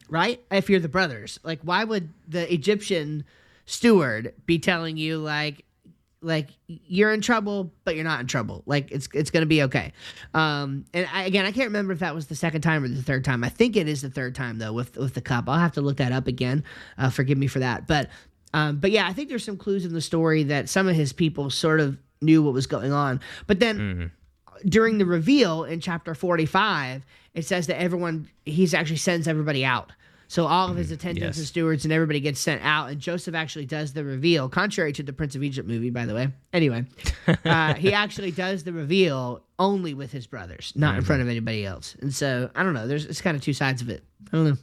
[0.08, 0.40] right?
[0.50, 1.38] If you're the brothers.
[1.42, 3.24] Like why would the Egyptian
[3.66, 5.64] steward be telling you like
[6.22, 8.62] like you're in trouble but you're not in trouble.
[8.66, 9.92] Like it's it's gonna be okay.
[10.34, 13.02] Um and I, again i can't remember if that was the second time or the
[13.02, 13.42] third time.
[13.44, 15.48] I think it is the third time though with with the cup.
[15.48, 16.64] I'll have to look that up again.
[16.98, 17.86] Uh, forgive me for that.
[17.86, 18.10] But
[18.52, 21.12] um but yeah i think there's some clues in the story that some of his
[21.12, 23.20] people sort of knew what was going on.
[23.46, 24.68] But then mm-hmm.
[24.68, 27.04] during the reveal in chapter 45
[27.34, 29.92] it says that everyone he's actually sends everybody out
[30.30, 31.38] So all of his attendants yes.
[31.38, 35.02] and stewards and everybody gets sent out, and Joseph actually does the reveal, contrary to
[35.02, 36.28] the Prince of Egypt movie, by the way.
[36.52, 36.84] Anyway,
[37.44, 41.66] uh, he actually does the reveal only with his brothers, not in front of anybody
[41.66, 41.96] else.
[42.00, 42.86] And so I don't know.
[42.86, 44.04] There's it's kind of two sides of it.
[44.32, 44.56] I don't know.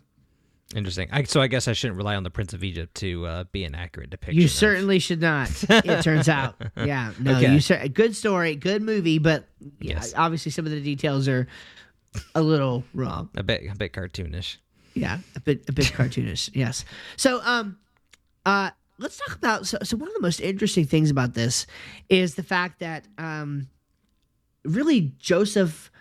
[0.74, 1.10] Interesting.
[1.12, 3.66] I, so I guess I shouldn't rely on the Prince of Egypt to uh, be
[3.66, 4.40] an accurate depiction.
[4.40, 5.50] You of- certainly should not.
[5.70, 7.52] It turns out, yeah, no, Okay.
[7.54, 9.50] you cer- good story, good movie, but
[9.82, 10.14] yeah, Yes.
[10.16, 11.46] obviously some of the details are
[12.36, 13.30] a little wrong.
[13.36, 14.58] a bit a bit cartoonish.
[15.00, 16.50] Yeah, a bit a bit cartoonish.
[16.56, 16.86] Yes.
[17.16, 17.78] So um,
[18.46, 21.68] uh, let's talk about so so one of the most interesting things about this
[22.10, 23.68] is the fact that um,
[24.64, 25.92] really Joseph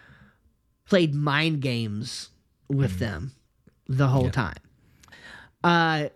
[0.88, 2.30] played mind games
[2.68, 3.32] with them
[3.88, 4.30] the whole Yeah.
[4.30, 4.56] time.
[5.64, 6.08] Uh,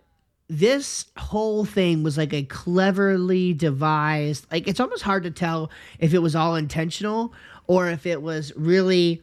[0.47, 4.45] this whole thing was like a cleverly devised.
[4.51, 7.33] Like it's almost hard to tell if it was all intentional
[7.67, 9.21] or if it was really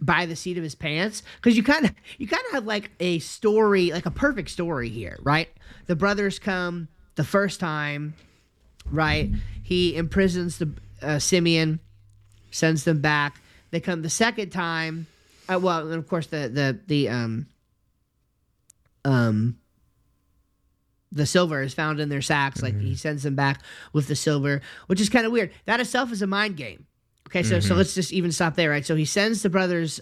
[0.00, 1.22] by the seat of his pants?
[1.36, 4.88] Because you kind of you kind of have like a story like a perfect story
[4.88, 5.48] here right?
[5.86, 8.14] The brothers come the first time
[8.90, 9.30] right?
[9.62, 10.70] He imprisons the
[11.02, 11.80] uh, simeon
[12.50, 13.40] sends them back.
[13.70, 15.06] They come the second time
[15.48, 17.46] uh, well and of course the the the um
[19.04, 19.58] um
[21.12, 22.62] the silver is found in their sacks.
[22.62, 25.52] Like he sends them back with the silver which is kind of weird.
[25.66, 26.86] That itself is a mind game
[27.28, 27.78] okay so so mm-hmm.
[27.78, 28.84] let's just even stop there right?
[28.84, 30.00] So he sends the brothers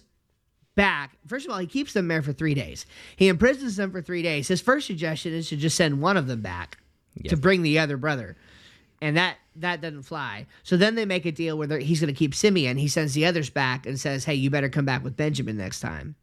[0.74, 1.16] back.
[1.26, 2.87] First of all he keeps them there for three days.
[3.16, 4.48] He imprisons them for three days.
[4.48, 6.78] His first suggestion is to just send one of them back
[7.28, 8.37] to bring the other brother.
[9.00, 10.46] And that that doesn't fly.
[10.62, 12.78] So then they make a deal where he's going to keep simeon.
[12.78, 15.80] He sends the others back and says hey you better come back with benjamin next
[15.80, 16.14] time.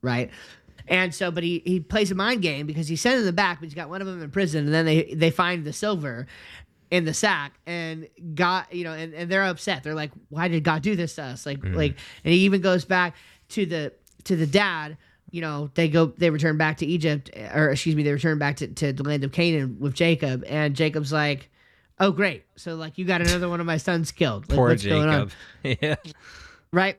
[0.00, 0.30] Right?
[0.88, 3.66] And so, but he, he plays a mind game because he sending them back, but
[3.66, 6.26] he's got one of them in prison, and then they they find the silver
[6.92, 9.82] in the sack, and God, you know, and, and they're upset.
[9.82, 11.74] They're like, "Why did God do this to us?" Like, mm.
[11.74, 13.16] like, and he even goes back
[13.48, 14.98] to the to the dad.
[15.30, 18.38] You know, they go, they return back to Egypt, eh, or excuse me, they return
[18.38, 21.48] back to, to the land of Canaan with Jacob, and Jacob's like,
[21.98, 22.44] "Oh, great!
[22.56, 24.50] So like, you got another one of my sons killed.
[24.50, 25.32] Like, Poor what's going on?"
[25.64, 25.78] Jacob.
[25.82, 26.12] yeah.
[26.74, 26.98] right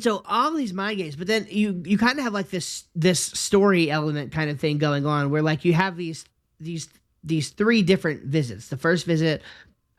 [0.00, 3.20] so all these mind games but then you you kind of have like this this
[3.20, 6.26] story element kind of thing going on where like you have these
[6.60, 6.88] these
[7.24, 8.68] these three different visits.
[8.68, 9.42] The first visit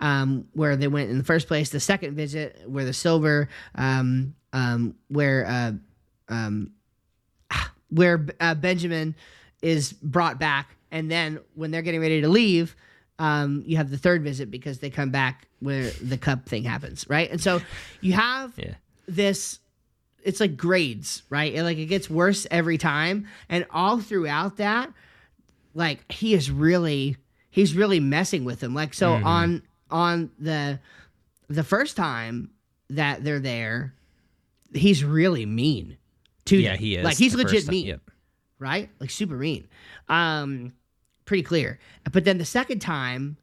[0.01, 1.69] um where they went in the first place.
[1.69, 5.71] The second visit where the silver um um where uh
[6.29, 6.71] um
[7.89, 9.15] where uh, benjamin
[9.62, 10.75] is brought back.
[10.91, 12.75] And then when they're getting ready to leave
[13.19, 17.05] um, you have the third visit because they come back where the cup thing happens,
[17.10, 17.29] right?
[17.29, 17.62] And so
[17.99, 18.75] you have Yeah.
[19.08, 19.60] this
[20.23, 21.53] it's like grades right?
[21.53, 23.27] And like it gets worse every time.
[23.49, 24.91] And all throughout that
[25.80, 27.18] like he is really
[27.50, 30.80] he's really messing with them like so on on the
[31.48, 32.52] the first time
[32.92, 33.94] that they're there
[34.74, 35.98] he's really mean
[36.46, 36.80] to Yeah, them.
[36.80, 37.04] he is.
[37.04, 37.72] like he's legit time.
[37.72, 38.00] mean
[38.60, 38.89] right?
[39.00, 39.68] Like super mean.
[40.10, 40.74] Um,
[41.24, 41.80] pretty clear.
[42.12, 43.38] But then the second time,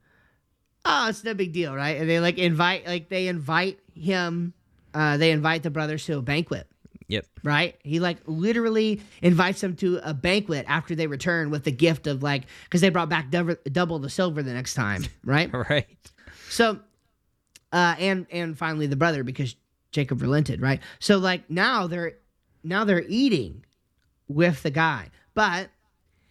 [0.85, 1.97] oh, it's no big deal, right?
[1.97, 4.53] And they like invite, like they invite him.
[4.93, 6.67] Uh, they invite the brothers to a banquet,
[7.09, 7.27] Yep.
[7.45, 7.77] right?
[7.85, 12.23] He like literally invites them to a banquet after they return with the gift of
[12.23, 15.51] like because they brought back double, double the silver the next time, right?
[15.53, 15.87] Right.
[16.49, 16.81] So,
[17.73, 19.55] uh, and and finally the brother because
[19.93, 20.81] Jacob relented, right?
[20.99, 22.15] So like now they're
[22.65, 23.65] now they're eating
[24.29, 25.71] with the guy, but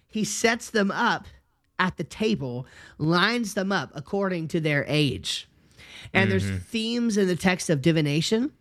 [0.08, 1.26] he sets them up
[1.80, 2.66] at the table,
[2.98, 5.48] lines them up according to their age,
[6.14, 8.52] and there's themes in the text of divination.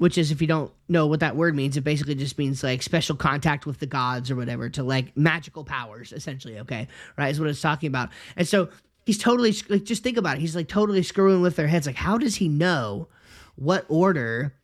[0.00, 2.82] Which is, if you don't know what that word means, it basically just means like
[2.82, 6.58] special contact with the gods or whatever to like magical powers, essentially.
[6.60, 7.28] Okay, right?
[7.28, 8.08] Is what it's talking about.
[8.34, 8.70] And so
[9.04, 10.40] he's totally like, just think about it.
[10.40, 11.86] He's like totally screwing with their heads.
[11.86, 13.08] Like, how does he know
[13.56, 14.54] what order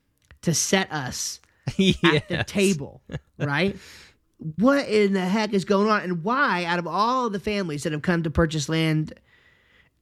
[0.40, 3.02] to set us at the table,
[3.38, 3.76] right?
[4.38, 6.02] what in the heck is going on?
[6.02, 9.14] And why, out of all the families that have come to purchase land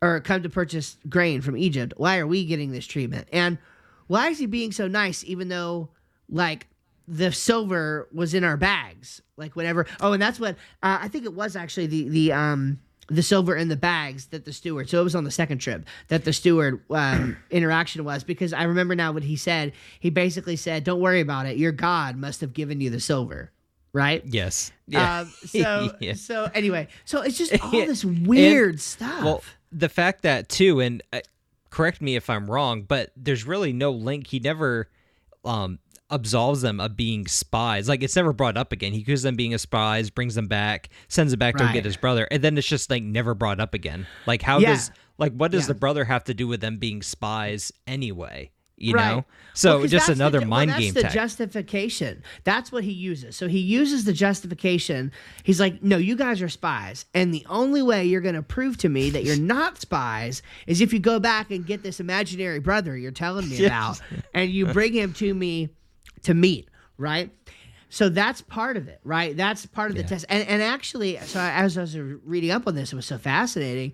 [0.03, 3.29] or come to purchase grain from Egypt, why are we getting this treatment?
[3.33, 3.59] And
[4.07, 5.91] why is he being so nice, even though,
[6.29, 6.67] like,
[7.07, 9.21] the silver was in our bags?
[9.37, 12.79] Like, whatever Oh, and that's what uh, I think it was actually the the um
[13.09, 14.89] the silver in the bags that the steward.
[14.89, 18.63] So it was on the second trip that the steward um, interaction was because I
[18.63, 19.73] remember now what he said.
[20.01, 21.57] He basically said, "Don't worry about it.
[21.59, 23.51] Your God must have given you the silver."
[23.93, 24.23] Right.
[24.25, 24.73] Yes.
[24.89, 25.21] Yeah.
[25.21, 26.15] Um, so Yeah.
[26.15, 29.23] so anyway, so it's just all this weird stuff.
[29.25, 31.21] Well, the fact that too, and uh,
[31.75, 34.29] correct me if I'm wrong, but there's really no link.
[34.29, 34.89] He never
[35.45, 35.79] um
[36.11, 37.89] absolves them of being spies.
[37.89, 38.93] Like it's never brought up again.
[38.93, 41.97] He accuses them being a spies, brings them back, sends them back to get his
[41.97, 44.07] brother, and then it's just like never brought up again.
[44.27, 44.75] Like how Yeah.
[44.75, 45.69] does like what does Yeah.
[45.69, 48.51] the brother have to do with them being spies anyway?
[48.77, 49.07] You Right.
[49.17, 49.25] know.
[49.55, 51.13] So Well, just that's the another mind well, that's game the tech.
[51.13, 52.23] justification.
[52.43, 53.37] That's what he uses.
[53.37, 55.13] So he uses the justification.
[55.45, 58.77] He's like, "No, you guys are spies, and the only way you're going to prove
[58.79, 62.59] to me that you're not spies is if you go back and get this imaginary
[62.59, 64.01] brother you're telling me about,
[64.35, 65.69] and you bring him to me
[66.23, 67.31] to meet." Right.
[67.91, 69.37] So that's part of it, right?
[69.37, 70.09] That's part of the Yeah.
[70.09, 70.25] test.
[70.29, 73.93] And and actually, so as I was reading up on this, it was so fascinating.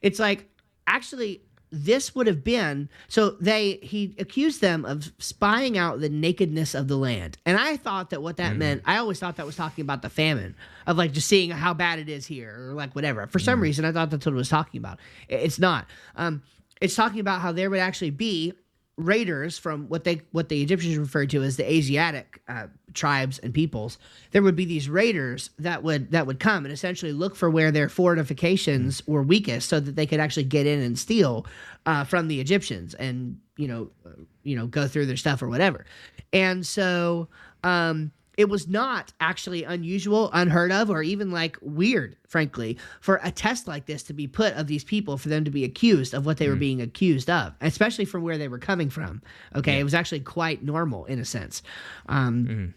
[0.00, 0.48] It's like
[0.86, 6.74] actually this would have been so they he accused them of spying out the nakedness
[6.74, 7.38] of the land.
[7.46, 10.10] And i thought that what that meant i always thought that was talking about the
[10.10, 10.54] famine
[10.86, 13.26] of like just seeing how bad it is here or like whatever.
[13.26, 14.98] For some reason i thought that's what it was talking about.
[15.28, 15.86] It's not.
[16.14, 16.42] Um
[16.80, 18.52] it's talking about how there would actually be
[18.96, 23.54] raiders from what they what the Egyptians referred to as the Asiatic uh, tribes and
[23.54, 23.98] peoples.
[24.32, 27.70] There would be these raiders that would that would come and essentially look for where
[27.70, 31.46] their fortifications were weakest, so that they could actually get in and steal
[31.86, 34.10] uh, from the Egyptians and you know uh,
[34.42, 35.84] you know go through their stuff or whatever.
[36.32, 37.28] And so.
[37.64, 43.30] Um, it was not actually unusual, unheard of, or even like weird, frankly, for a
[43.30, 46.24] test like this to be put of these people for them to be accused of
[46.24, 49.20] what they were being accused of, especially from where they were coming from.
[49.54, 51.62] Okay, it was actually quite normal in a sense.
[52.08, 52.74] Um,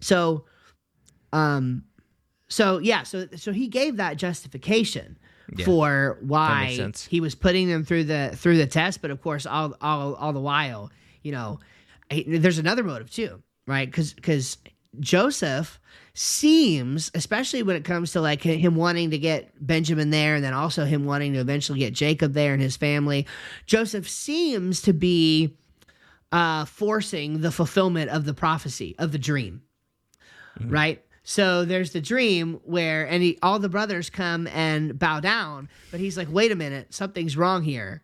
[0.00, 0.44] So,
[1.32, 1.84] um,
[2.48, 5.18] so yeah, so so he gave that justification
[5.56, 5.64] Yeah.
[5.64, 9.76] for why he was putting them through the through the test, but of course, all
[9.80, 10.90] all all the while,
[11.22, 11.60] you know,
[12.10, 13.88] he- there's another motive too, right?
[13.88, 14.58] Because because
[15.00, 15.78] Joseph
[16.14, 20.54] seems, especially when it comes to like him wanting to get Benjamin there, and then
[20.54, 23.26] also him wanting to eventually get Jacob there and his family,
[23.66, 25.54] Joseph seems to be
[26.32, 29.62] uh, forcing the fulfillment of the prophecy of the dream,
[30.60, 31.02] right?
[31.22, 36.00] So there's the dream where and he, all the brothers come and bow down, but
[36.00, 38.02] he's like, "Wait a minute, something's wrong here.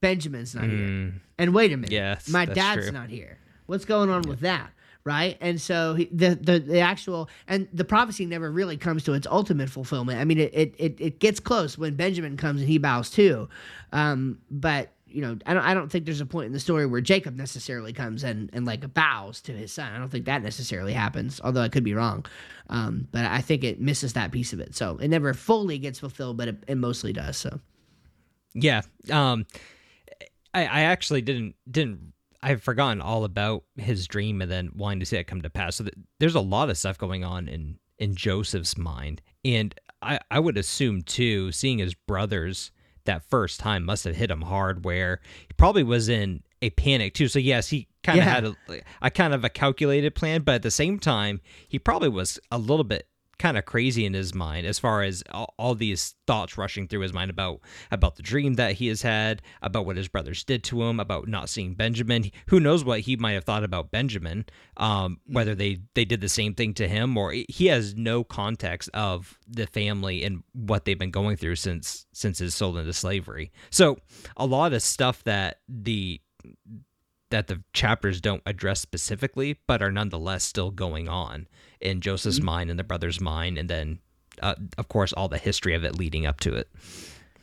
[0.00, 2.92] Benjamin's not here." Mm, And wait a minute, Yes, my dad's true.
[2.92, 3.38] not here.
[3.66, 4.70] What's going on with that?
[5.02, 9.14] Right, and so he, the, the the actual and the prophecy never really comes to
[9.14, 10.20] its ultimate fulfillment.
[10.20, 13.48] I mean, it it, it, it gets close when Benjamin comes and he bows too,
[13.92, 16.86] um, but you know, I don't I don't think there's a point in the story
[16.86, 19.90] where Jacob necessarily comes and and like bows to his son.
[19.90, 22.26] I don't think that necessarily happens, although I could be wrong.
[22.68, 25.98] Um, but I think it misses that piece of it, so it never fully gets
[25.98, 27.36] fulfilled, but it, it mostly does.
[27.36, 27.58] So
[28.54, 28.82] Yeah.
[29.10, 29.46] Um
[30.52, 35.06] I, I actually didn't didn't I've forgotten all about his dream and then wanting to
[35.06, 35.76] see it come to pass.
[35.76, 40.20] So th- there's a lot of stuff going on in in Joseph's mind, and I
[40.30, 42.70] I would assume too, seeing his brothers
[43.04, 47.14] that first time must have hit him hard, where he probably was in a panic
[47.14, 47.28] too.
[47.28, 48.30] So yes, he kind of Yeah.
[48.34, 48.56] had a,
[49.02, 52.58] a kind of a calculated plan, but at the same time, he probably was a
[52.58, 53.06] little bit
[53.40, 57.00] kind of crazy in his mind as far as all, all these thoughts rushing through
[57.00, 60.62] his mind about about the dream that he has had about what his brothers did
[60.62, 62.30] to him about not seeing benjamin.
[62.48, 64.44] Who knows what he might have thought about benjamin
[64.76, 68.90] um, whether they they did the same thing to him or he has no context
[68.92, 73.50] of the family and what they've been going through since since his sold into slavery.
[73.70, 73.96] So
[74.36, 76.20] a lot of stuff that the
[77.30, 81.48] that the chapters don't address specifically, but are nonetheless still going on
[81.80, 83.98] in Joseph's mind and the brother's mind, and then,
[84.42, 86.68] uh, of course, all the history of it leading up to it.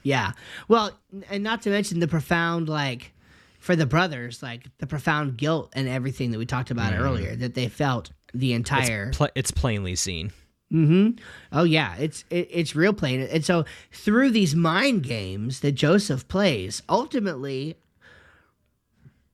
[0.03, 0.33] Yeah.
[0.67, 0.91] Well,
[1.29, 3.11] and not to mention the profound like
[3.59, 7.55] for the brothers, like the profound guilt and everything that we talked about earlier that
[7.55, 9.11] they felt the entire.
[9.11, 10.31] Pla it's plainly seen.
[10.69, 11.11] hmm
[11.51, 13.21] Oh yeah, it's it, it's real plain.
[13.21, 17.77] And so through these mind games that Joseph plays, ultimately,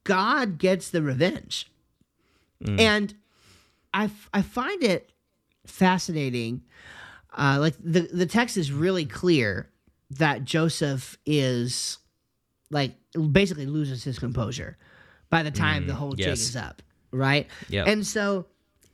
[0.04, 1.72] God gets the revenge,
[2.80, 3.13] and
[3.94, 5.12] I f- I find it
[5.66, 6.63] fascinating.
[7.36, 9.70] Uh, like the the text is really clear
[10.12, 11.98] that Joseph is
[12.70, 12.96] like
[13.32, 14.78] basically loses his composure
[15.30, 17.48] by the time the whole jig is up, right?
[17.70, 17.88] Yep.
[17.88, 18.46] And so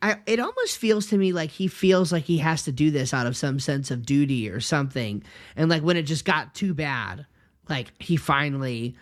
[0.01, 3.13] I it almost feels to me like he feels like he has to do this
[3.13, 5.23] out of some sense of duty or something.
[5.55, 7.25] And like when it just got too bad,
[7.67, 8.95] like he finally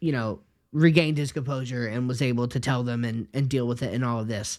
[0.00, 0.40] you know,
[0.72, 4.04] regained his composure and was able to tell them and, and deal with it and
[4.04, 4.58] all of this.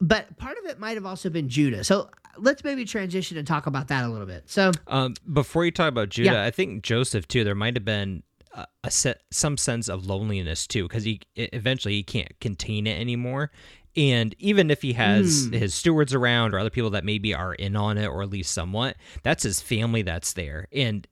[0.00, 1.84] But part of it might have also been Judah.
[1.84, 4.44] So let's maybe transition and talk about that a little bit.
[4.50, 6.44] So Um, before you talk about Judah, Yeah.
[6.44, 7.44] I think Joseph too.
[7.44, 8.22] There might have been
[8.54, 12.98] a, a set, some sense of loneliness too, because he eventually he can't contain it
[12.98, 13.50] anymore.
[13.94, 15.52] And even if he has Hmm.
[15.52, 18.52] his stewards around or other people that maybe are in on it or at least
[18.52, 20.66] somewhat, that's his family that's there.
[20.72, 21.06] And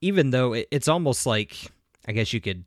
[0.00, 1.70] even though it, it's almost like,
[2.08, 2.64] I guess you could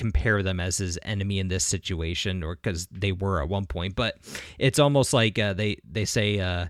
[0.00, 3.94] compare them as his enemy in this situation or because they were at one point
[3.94, 4.16] but
[4.58, 6.66] it's almost like uh, they they say uh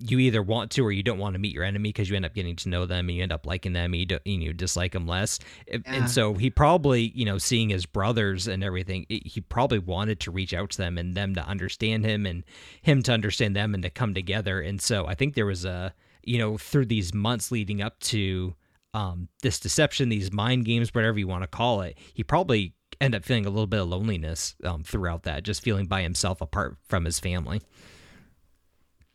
[0.00, 2.24] you either want to or you don't want to meet your enemy because you end
[2.24, 4.52] up getting to know them and you end up liking them and you, you know,
[4.52, 5.38] dislike them less.
[5.66, 5.78] Yeah.
[5.86, 10.30] And so he probably, you know, seeing his brothers and everything, he probably wanted to
[10.30, 12.44] reach out to them and them to understand him and
[12.82, 14.60] him to understand them and to come together.
[14.60, 18.54] And so I think there was a, you know, through these months leading up to
[18.94, 23.14] um, this deception, these mind games, whatever you want to call it, he probably end
[23.14, 26.76] up feeling a little bit of loneliness um, throughout that, just feeling by himself apart
[26.88, 27.60] from his family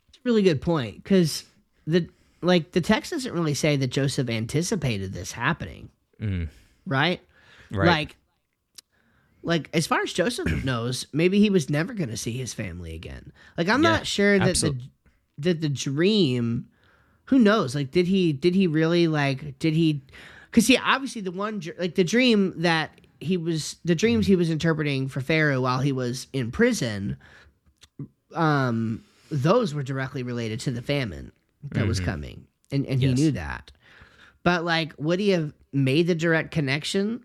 [0.08, 1.44] It's a really good point because
[1.86, 2.08] the
[2.40, 5.88] like the text doesn't really say that Joseph anticipated this happening,
[6.20, 6.48] mm.
[6.86, 7.20] right?
[7.70, 7.86] Right.
[7.86, 8.16] Like,
[9.42, 12.94] like as far as Joseph knows, maybe he was never going to see his family
[12.94, 13.32] again.
[13.56, 14.90] Like, I'm yeah, not sure that absolutely.
[15.38, 16.68] the that the dream.
[17.26, 17.74] Who knows?
[17.74, 20.02] Like, did he did he really like did he?
[20.50, 24.50] Because he obviously the one like the dream that he was the dreams he was
[24.50, 27.16] interpreting for Pharaoh while he was in prison.
[28.34, 31.32] Um, those were directly related to the famine
[31.70, 31.88] that mm-hmm.
[31.88, 33.16] was coming, and and yes.
[33.18, 33.72] he knew that.
[34.42, 37.24] But like, would he have made the direct connection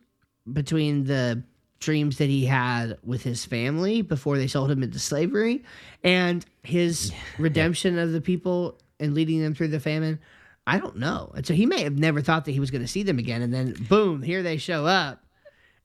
[0.52, 1.43] between the
[1.80, 5.64] dreams that he had with his family before they sold him into slavery
[6.04, 10.20] and his redemption of the people and leading them through the famine?
[10.68, 11.32] I don't know.
[11.36, 13.41] And so he may have never thought that he was going to see them again,
[13.41, 15.24] and then boom, here they show up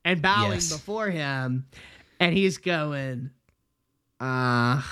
[0.05, 0.73] and bowing yes.
[0.73, 1.67] before him,
[2.21, 3.31] and he's going,
[4.21, 4.83] uh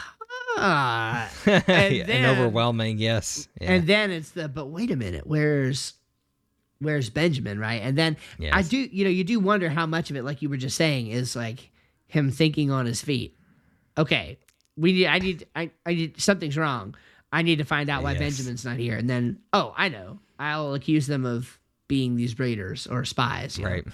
[0.56, 3.48] ah, and, then, and overwhelming, yes.
[3.60, 3.72] Yeah.
[3.72, 5.94] And then it's the but wait a minute, where's
[6.82, 7.80] where's Benjamin, right?
[7.82, 8.52] And then yes.
[8.54, 10.76] I do, you know, you do wonder how much of it, like you were just
[10.76, 11.70] saying, is like
[12.06, 13.36] him thinking on his feet.
[13.96, 14.38] Okay,
[14.76, 16.94] we need, I need, I, I need something's wrong.
[17.32, 18.20] I need to find out why yes.
[18.20, 18.96] Benjamin's not here.
[18.96, 20.18] And then, oh, I know.
[20.38, 21.58] I'll accuse them of
[21.88, 23.58] being these raiders or spies.
[23.58, 23.84] Right.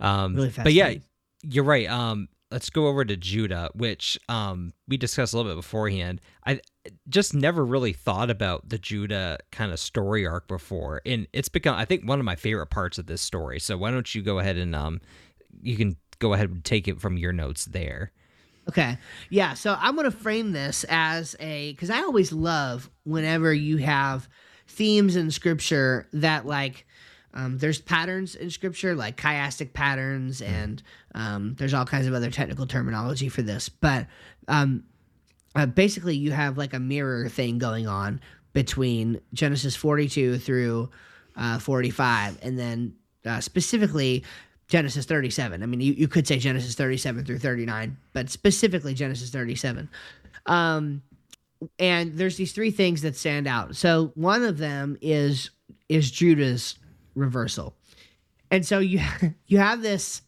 [0.00, 0.94] Um, really but yeah,
[1.42, 1.88] you're right.
[1.88, 6.20] Um, let's go over to Judah, which um, we discussed a little bit beforehand.
[6.46, 6.60] I
[7.08, 11.74] just never really thought about the Judah kind of story arc before, and it's become
[11.74, 13.58] I think one of my favorite parts of this story.
[13.58, 15.00] So why don't you go ahead and um,
[15.62, 18.12] you can go ahead and take it from your notes there.
[18.68, 18.98] Okay.
[19.30, 19.54] Yeah.
[19.54, 24.28] So I'm going to frame this as a, because I always love whenever you have
[24.66, 26.86] themes in scripture that like
[27.36, 30.46] um, there's patterns in scripture like chiastic patterns, hmm.
[30.46, 30.82] and
[31.14, 33.68] um, there's all kinds of other technical terminology for this.
[33.68, 34.06] But
[34.48, 34.84] um,
[35.54, 38.20] uh, basically, you have like a mirror thing going on
[38.54, 40.88] between Genesis 42 through
[41.36, 42.94] uh, 45, and then
[43.26, 44.24] uh, specifically
[44.68, 45.62] Genesis 37.
[45.62, 49.88] I mean, you, you could say Genesis 37 through 39, but specifically Genesis 37.
[50.46, 51.02] Um,
[51.78, 53.76] and there's these three things that stand out.
[53.76, 55.50] So one of them is
[55.88, 56.76] is Judah's
[57.14, 57.74] reversal.
[58.50, 59.00] And so you
[59.46, 60.22] you have this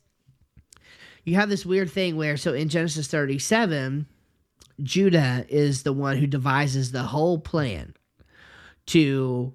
[1.24, 4.06] you have this weird thing where so in Genesis 37
[4.82, 7.94] Judah is the one who devises the whole plan
[8.86, 9.52] to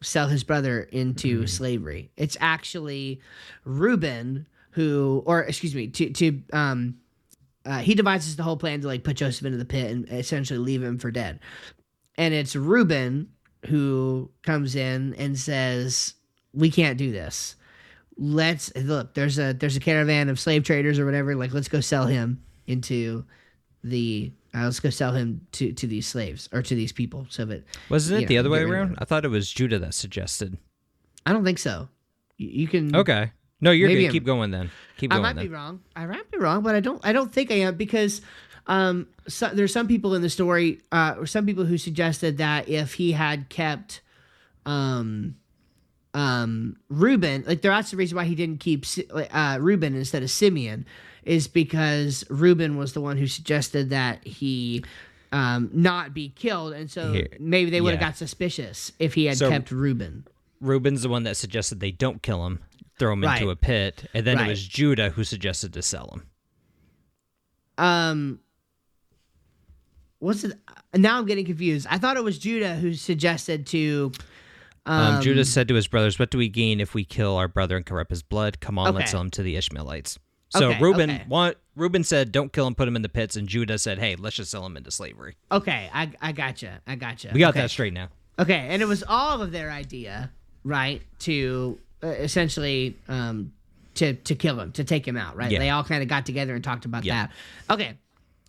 [0.00, 1.46] sell his brother into mm-hmm.
[1.46, 2.10] slavery.
[2.16, 3.20] It's actually
[3.64, 6.98] Reuben who or excuse me to to um
[7.64, 10.58] uh, he devises the whole plan to like put Joseph into the pit and essentially
[10.58, 11.40] leave him for dead.
[12.16, 13.28] And it's Reuben
[13.66, 16.14] who comes in and says,
[16.54, 17.56] we can't do this.
[18.16, 19.14] Let's look.
[19.14, 21.36] There's a there's a caravan of slave traders or whatever.
[21.36, 23.24] Like let's go sell him into
[23.84, 27.26] the uh, let's go sell him to to these slaves or to these people.
[27.28, 28.96] So that wasn't it know, the other way around?
[28.98, 30.58] I thought it was Judah that suggested.
[31.26, 31.88] I don't think so.
[32.36, 33.32] You, you can okay.
[33.60, 34.04] No, you're good.
[34.04, 34.70] I'm, Keep going then.
[34.98, 35.20] Keep going.
[35.20, 35.46] I might then.
[35.46, 35.80] be wrong.
[35.96, 37.04] I might be wrong, but I don't.
[37.04, 38.22] I don't think I am because
[38.68, 42.68] um, so, there's some people in the story, uh, or some people who suggested that
[42.68, 44.02] if he had kept,
[44.66, 45.36] um,
[46.12, 50.86] um, Reuben, like that's the reason why he didn't keep uh, Reuben instead of Simeon,
[51.28, 54.82] is because Reuben was the one who suggested that he
[55.30, 58.08] um, not be killed, and so Here, maybe they would have yeah.
[58.08, 60.26] got suspicious if he had so, kept Reuben.
[60.62, 62.60] Reuben's the one that suggested they don't kill him,
[62.98, 63.38] throw him right.
[63.38, 64.46] into a pit, and then right.
[64.46, 66.26] it was Judah who suggested to sell him.
[67.76, 68.40] Um,
[70.18, 70.58] what's it?
[70.94, 71.86] Now I'm getting confused.
[71.90, 74.12] I thought it was Judah who suggested to
[74.86, 77.48] um, um, Judah said to his brothers, "What do we gain if we kill our
[77.48, 78.60] brother and corrupt his blood?
[78.60, 78.96] Come on, okay.
[78.96, 80.18] let's sell him to the Ishmaelites."
[80.50, 81.24] So okay, Reuben, okay.
[81.28, 84.16] Want, Reuben said, "Don't kill him, put him in the pits," and Judah said, "Hey,
[84.16, 87.30] let's just sell him into slavery." Okay, I I gotcha, I gotcha.
[87.32, 87.60] We got okay.
[87.60, 88.08] that straight now.
[88.38, 90.30] Okay, and it was all of their idea,
[90.64, 91.02] right?
[91.20, 93.52] To uh, essentially um,
[93.94, 95.50] to to kill him, to take him out, right?
[95.50, 95.58] Yeah.
[95.58, 97.26] They all kind of got together and talked about yeah.
[97.26, 97.74] that.
[97.74, 97.94] Okay,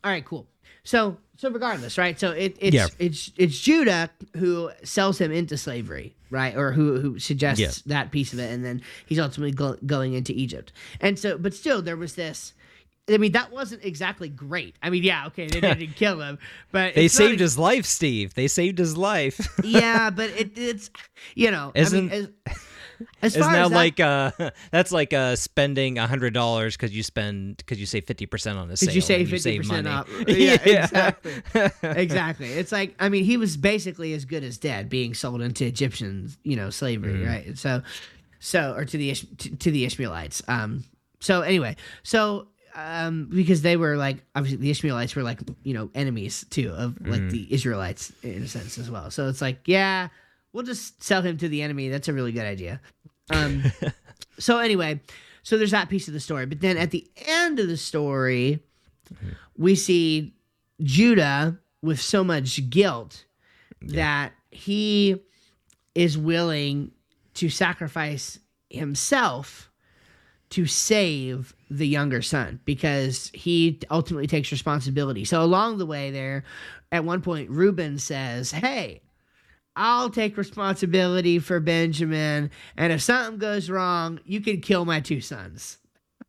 [0.04, 0.48] all right, cool.
[0.84, 2.20] So so regardless, right?
[2.20, 2.88] So it, it's yeah.
[2.98, 6.56] it's it's Judah who sells him into slavery, right?
[6.56, 10.34] Or who who suggests that piece of it, and then he's ultimately go, going into
[10.34, 10.72] Egypt.
[11.02, 12.54] And so, but still, there was this.
[13.12, 14.76] I mean, that wasn't exactly great.
[14.84, 16.38] I mean, yeah, okay, they didn't kill him,
[16.72, 18.36] but They saved a- his life, Steve.
[18.36, 19.40] They saved his life.
[19.64, 20.92] Yeah, but it, it's
[21.34, 22.34] you know, Isn't- I mean,
[23.22, 24.32] as, It's now as that, like uh,
[24.72, 28.58] that's like uh, spending a hundred dollars because you spend because you save fifty percent
[28.58, 28.90] on a sale.
[28.94, 29.96] You and fifty percent money.
[29.96, 30.10] off?
[30.28, 31.34] Yeah, exactly.
[31.84, 32.48] exactly.
[32.54, 36.30] It's like I mean, he was basically as good as dead, being sold into Egyptian,
[36.44, 37.28] you know, slavery, Mm-hmm.
[37.28, 37.58] right?
[37.58, 37.82] So,
[38.40, 40.42] so or to the Ish- to, to the Ishmaelites.
[40.48, 40.84] Um.
[41.22, 45.90] So anyway, so um, because they were like obviously the Ishmaelites were like you know
[45.96, 47.30] enemies too of like Mm-hmm.
[47.30, 49.12] the Israelites in a sense as well.
[49.12, 50.10] So it's like yeah,
[50.54, 51.90] we'll just sell him to the enemy.
[51.90, 52.82] That's a really good idea.
[53.30, 53.64] Um.
[54.40, 55.02] so anyway,
[55.44, 58.64] so there's that piece of the story, but then at the end of the story
[59.58, 60.34] we see
[60.82, 63.26] Judah with so much guilt
[63.82, 65.22] that he
[65.96, 66.92] is willing
[67.36, 68.40] to sacrifice
[68.70, 69.72] himself
[70.50, 75.24] to save the younger son because he ultimately takes responsibility.
[75.24, 76.44] So along the way there
[76.92, 79.02] at one point Reuben says, "Hey,
[79.80, 85.22] I'll take responsibility for Benjamin and if something goes wrong, you can kill my two
[85.22, 85.78] sons."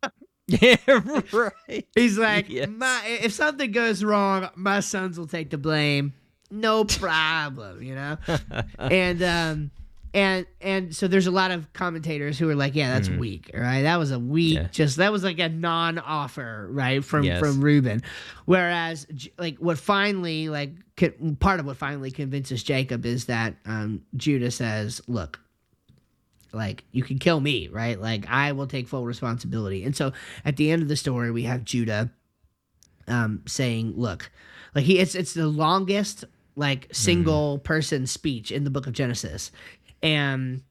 [0.47, 1.85] yeah, right.
[1.95, 2.67] He's like, Yes.
[2.69, 6.13] my if something goes wrong, my sons will take the blame.
[6.49, 8.17] No problem, you know.
[8.79, 9.71] and um,
[10.13, 13.83] and and so there's a lot of commentators who are like, yeah, that's weak, right?
[13.83, 14.63] That was a weak, Mm-hmm.
[14.65, 14.69] Yeah.
[14.71, 17.39] just that was like a non-offer, right, from Yes.
[17.39, 18.01] from Reuben.
[18.45, 19.07] Whereas,
[19.37, 20.71] like, what finally, like,
[21.39, 25.39] part of what finally convinces Jacob is that um, Judah says, look,
[26.53, 30.11] like you can kill me right like i will take full responsibility and so
[30.43, 32.11] at the end of the story we have judah
[33.07, 34.29] um saying look
[34.75, 36.25] like he it's it's the longest
[36.57, 39.49] like single person speech in the book of genesis
[40.03, 40.61] and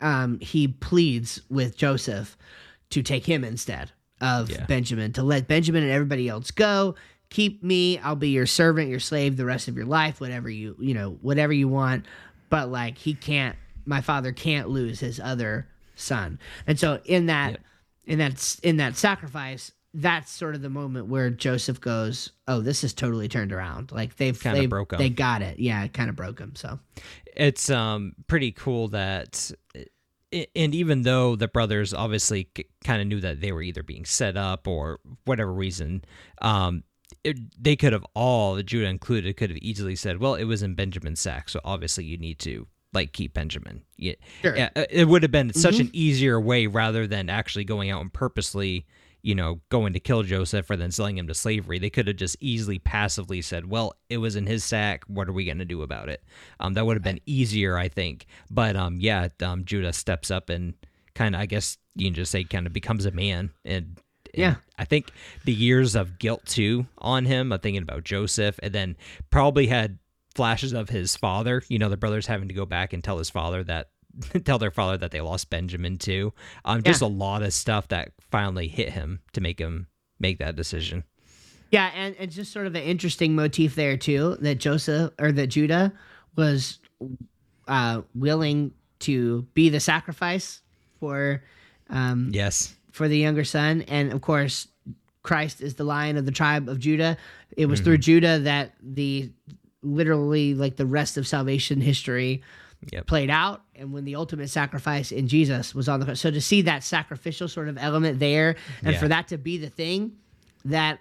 [0.00, 2.36] um he pleads with joseph
[2.90, 4.64] to take him instead of Yeah.
[4.66, 6.94] benjamin to let benjamin and everybody else go
[7.30, 10.76] keep me i'll be your servant your slave the rest of your life whatever you
[10.78, 12.06] you know whatever you want
[12.50, 15.66] but like he can't my father can't lose his other
[15.96, 17.60] son and so in that Yep.
[18.06, 22.82] in that in that sacrifice that's sort of the moment where joseph goes oh this
[22.84, 24.98] is totally turned around like they've Kinda they broke 'em.
[24.98, 26.78] they got it yeah it kind of broke him so
[27.36, 29.50] it's um pretty cool that
[30.32, 32.48] and even though the brothers obviously
[32.82, 36.04] kind of knew that they were either being set up or whatever reason
[36.42, 36.82] um
[37.22, 40.74] it, they could have all judah included could have easily said well it was in
[40.74, 44.56] benjamin's sack so obviously you need to like keep benjamin yeah, Sure.
[44.56, 48.12] yeah it would have been such an easier way rather than actually going out and
[48.12, 48.86] purposely
[49.24, 52.16] you know going to kill joseph or then selling him to slavery they could have
[52.16, 55.64] just easily passively said well it was in his sack what are we going to
[55.64, 56.22] do about it
[56.60, 60.48] um, that would have been easier i think but um, yeah um, judah steps up
[60.50, 60.74] and
[61.14, 63.98] kind of i guess you can just say kind of becomes a man and
[64.34, 64.54] and Yeah.
[64.78, 65.12] I think
[65.44, 67.52] the years of guilt too on him.
[67.52, 68.96] I'm thinking about Joseph, and then
[69.30, 69.98] probably had
[70.34, 71.62] flashes of his father.
[71.68, 73.90] You know, the brothers having to go back and tell his father that
[74.44, 76.32] tell their father that they lost Benjamin too.
[76.64, 79.86] Um, just a lot of stuff that finally hit him to make him
[80.18, 81.04] make that decision.
[81.70, 85.48] Yeah, and and just sort of an interesting motif there too that Joseph or that
[85.48, 85.92] Judah
[86.36, 86.78] was
[87.66, 90.60] uh, willing to be the sacrifice
[91.00, 91.42] for
[91.90, 92.74] um, Yes.
[92.92, 94.68] for the younger son, and of course,
[95.22, 97.16] Christ is the Lion of the tribe of Judah.
[97.56, 99.30] It was through Judah that the
[99.82, 102.42] literally like the rest of salvation history
[102.92, 103.06] Yep.
[103.06, 106.62] played out and when the ultimate sacrifice in Jesus was on the so to see
[106.62, 108.98] that sacrificial sort of element there and Yeah.
[109.00, 110.12] for that to be the thing
[110.64, 111.00] that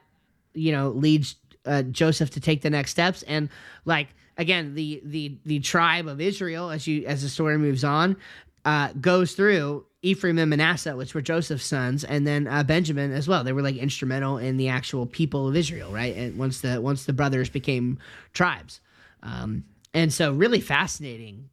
[0.53, 3.23] you know leads uh, Joseph to take the next steps.
[3.23, 3.49] And
[3.86, 8.17] like again the the the tribe of Israel as you as the story moves on
[8.65, 13.27] uh, goes through Ephraim and Manasseh which were Joseph's sons and then uh, Benjamin as
[13.27, 13.43] well.
[13.43, 16.15] They were like instrumental in the actual people of Israel right?
[16.15, 17.99] And once the once the brothers became
[18.34, 18.79] tribes.
[19.21, 19.63] Um,
[19.93, 21.49] and so really fascinating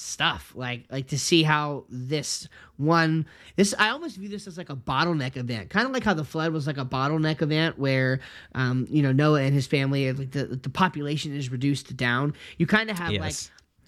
[0.00, 2.48] stuff like like to see how this
[2.78, 3.26] one
[3.56, 6.24] this i almost view this as like a bottleneck event kind of like how the
[6.24, 8.18] flood was like a bottleneck event where
[8.54, 12.34] um you know noah and his family like the, the population is reduced down.
[12.58, 13.34] You kind of have like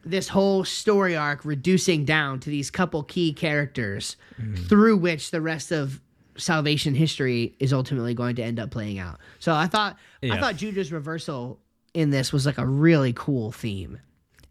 [0.04, 4.16] this whole story arc reducing down to these couple key characters
[4.68, 6.00] through which the rest of
[6.36, 9.18] salvation history is ultimately going to end up playing out.
[9.38, 11.58] So i thought i thought judah's reversal
[11.94, 13.98] in this was like a really cool theme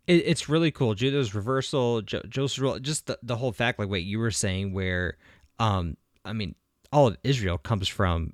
[0.07, 0.93] It, it's really cool.
[0.95, 5.17] Judah's reversal, jo- Joseph, just the, the whole fact, like what you were saying, where,
[5.59, 5.95] um,
[6.25, 6.55] I mean,
[6.91, 8.33] all of Israel comes from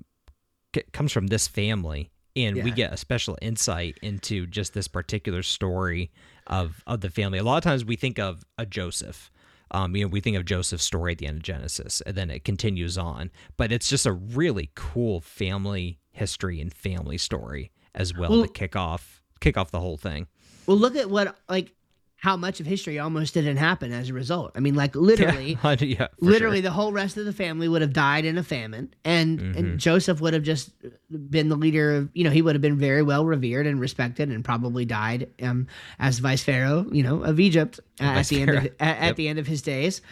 [0.74, 5.42] c- comes from this family, and we get a special insight into just this particular
[5.42, 6.10] story
[6.46, 7.38] of of the family.
[7.38, 9.30] A lot of times we think of a Joseph,
[9.70, 12.30] Um, you know, we think of Joseph's story at the end of Genesis, and then
[12.30, 13.30] it continues on.
[13.58, 18.48] But it's just a really cool family history and family story as well, well to
[18.48, 20.26] kick off kick off the whole thing.
[20.68, 21.72] Well, look at what like
[22.16, 24.50] how much of history almost didn't happen as a result.
[24.54, 26.62] I mean, like literally, yeah, yeah, literally sure.
[26.62, 29.58] the whole rest of the family would have died in a famine, and mm-hmm.
[29.58, 30.70] and Joseph would have just
[31.08, 34.28] been the leader of, you know, he would have been very well revered and respected,
[34.28, 38.50] and probably died um, as vice pharaoh, you know, of Egypt uh, at the end
[38.50, 38.76] of at, yep.
[38.80, 40.02] at the end of his days,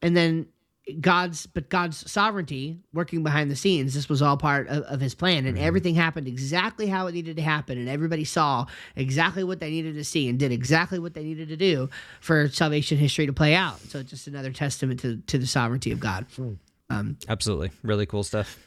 [0.00, 0.46] and then
[1.00, 3.94] God's but God's sovereignty working behind the scenes.
[3.94, 5.66] This was all part of, of his plan, and mm-hmm.
[5.66, 8.66] everything happened exactly how it needed to happen, and everybody saw
[8.96, 11.88] exactly what they needed to see and did exactly what they needed to do
[12.20, 13.78] for salvation history to play out.
[13.80, 16.26] So it's just another testament to to the sovereignty of God.
[16.34, 16.54] Hmm.
[16.90, 18.58] Um, Absolutely, really cool stuff.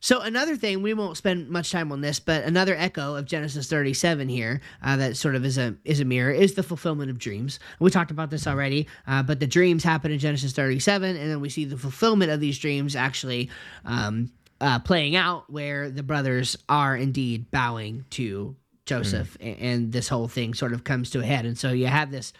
[0.00, 3.68] So another thing, we won't spend much time on this, but another echo of Genesis
[3.68, 7.18] 37 here uh, that sort of is a is a mirror is the fulfillment of
[7.18, 7.58] dreams.
[7.80, 11.40] We talked about this already, uh, but the dreams happen in Genesis 37, and then
[11.40, 13.50] we see the fulfillment of these dreams actually
[13.84, 14.30] um,
[14.60, 18.54] uh, playing out, where the brothers are indeed bowing to
[18.86, 19.52] Joseph, mm.
[19.52, 21.44] and, and this whole thing sort of comes to a head.
[21.44, 22.32] And so you have this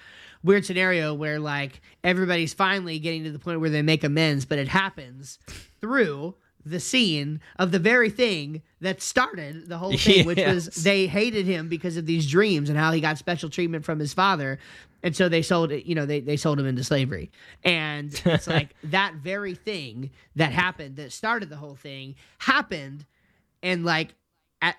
[0.44, 4.60] weird scenario where like everybody's finally getting to the point where they make amends, but
[4.60, 5.40] it happens
[5.80, 6.36] through
[6.70, 10.26] the scene of the very thing that started the whole thing, yes.
[10.26, 13.84] which was they hated him because of these dreams and how he got special treatment
[13.84, 14.58] from his father.
[15.02, 17.30] And so they sold it, you know, they, they sold him into slavery.
[17.64, 23.06] And it's like that very thing that happened that started the whole thing happened
[23.62, 24.14] and like
[24.60, 24.76] at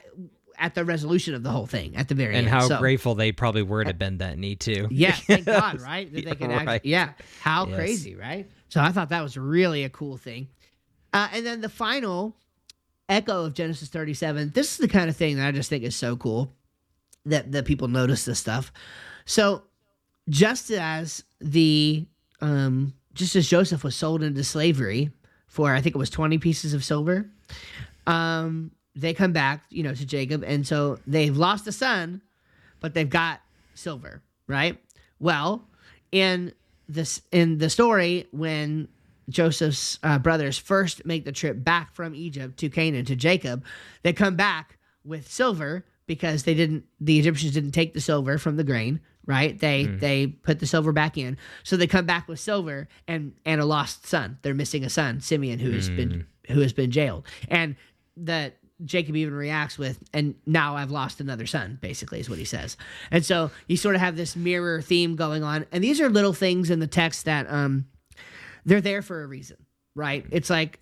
[0.59, 2.47] at the resolution of the whole thing at the very and end.
[2.47, 4.87] And how so, grateful they probably were to uh, bend that knee too.
[4.91, 6.13] Yeah, thank God, right?
[6.13, 6.67] That they can right.
[6.67, 7.13] act, yeah.
[7.41, 7.75] How yes.
[7.75, 8.49] crazy, right?
[8.67, 10.49] So I thought that was really a cool thing.
[11.13, 12.35] Uh, and then the final
[13.09, 14.51] echo of Genesis 37.
[14.53, 16.53] This is the kind of thing that I just think is so cool
[17.25, 18.71] that that people notice this stuff.
[19.25, 19.63] So
[20.29, 22.05] just as the
[22.41, 25.11] um just as Joseph was sold into slavery
[25.47, 27.29] for I think it was 20 pieces of silver,
[28.07, 32.21] um they come back, you know, to Jacob and so they've lost a son,
[32.79, 33.41] but they've got
[33.73, 34.77] silver, right?
[35.19, 35.67] Well,
[36.11, 36.53] in
[36.87, 38.87] this in the story when
[39.29, 43.63] Joseph's uh, brothers first make the trip back from Egypt to Canaan to Jacob,
[44.03, 48.57] they come back with silver because they didn't the Egyptians didn't take the silver from
[48.57, 49.57] the grain, right?
[49.59, 49.99] They mm.
[49.99, 51.37] they put the silver back in.
[51.63, 54.39] So they come back with silver and and a lost son.
[54.41, 55.95] They're missing a son, Simeon, who has mm.
[55.95, 57.25] been who has been jailed.
[57.47, 57.75] And
[58.17, 62.45] that Jacob even reacts with, and now I've lost another son, basically, is what he
[62.45, 62.77] says.
[63.11, 65.65] And so you sort of have this mirror theme going on.
[65.71, 67.85] And these are little things in the text that um
[68.65, 69.57] they're there for a reason,
[69.95, 70.25] right?
[70.31, 70.79] It's like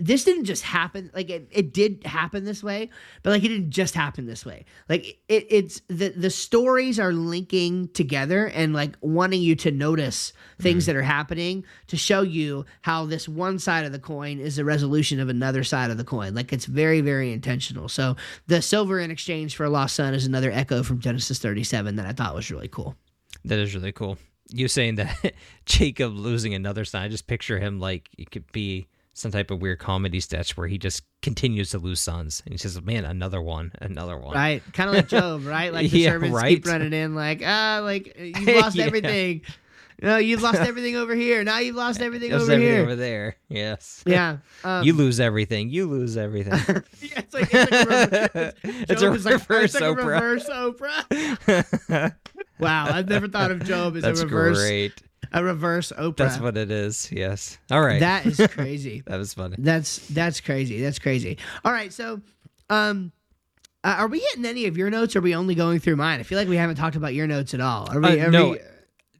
[0.00, 2.90] this didn't just happen like it, it did happen this way
[3.22, 4.64] but like it didn't just happen this way.
[4.88, 10.32] Like it, it's the the stories are linking together and like wanting you to notice
[10.60, 10.92] things mm-hmm.
[10.92, 14.64] that are happening to show you how this one side of the coin is the
[14.64, 16.34] resolution of another side of the coin.
[16.34, 17.88] Like it's very very intentional.
[17.88, 18.16] So
[18.48, 22.06] the silver in exchange for a lost son is another echo from genesis 37 that
[22.06, 22.96] i thought was really cool.
[23.44, 24.18] That is really cool
[24.50, 25.34] you saying that
[25.66, 28.88] Jacob losing another son, I just picture him like it could be
[29.18, 32.58] some type of weird comedy sketch where he just continues to lose sons and he
[32.58, 35.72] says, "Man, another one, another one." Right, kind of like Job, right?
[35.72, 36.56] Like the yeah, servants right?
[36.56, 38.84] keep running in, like ah, like you've lost yeah.
[38.84, 39.42] everything.
[40.00, 41.42] You know, you've lost everything over here.
[41.42, 42.82] Now you've lost everything over everything here.
[42.82, 44.04] Over there, yes.
[44.06, 44.36] Yeah.
[44.62, 45.70] Um, you lose everything.
[45.70, 46.52] You lose everything.
[47.00, 49.96] yeah, it's like it's, like a, it's, a reverse like, Oprah.
[49.96, 52.14] reverse Oprah.
[52.60, 54.58] Wow, I've never thought of Job as That's a reverse.
[54.58, 55.02] Great.
[55.32, 56.16] A reverse Oprah.
[56.16, 57.10] That's what it is.
[57.12, 57.58] Yes.
[57.70, 58.00] All right.
[58.00, 59.02] That is crazy.
[59.06, 59.56] that was funny.
[59.58, 60.80] That's that's crazy.
[60.80, 61.38] That's crazy.
[61.64, 61.92] All right.
[61.92, 62.22] So,
[62.70, 63.12] um,
[63.84, 65.14] uh, are we hitting any of your notes?
[65.16, 66.20] or Are we only going through mine?
[66.20, 67.90] I feel like we haven't talked about your notes at all.
[67.90, 68.20] Are we?
[68.20, 68.50] Uh, are no.
[68.50, 68.58] We,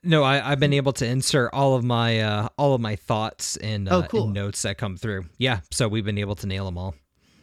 [0.05, 3.57] no, I, have been able to insert all of my uh, all of my thoughts
[3.57, 4.24] and, uh, oh, cool.
[4.24, 5.26] and notes that come through.
[5.39, 6.95] Yeah, so we've been able to nail them all.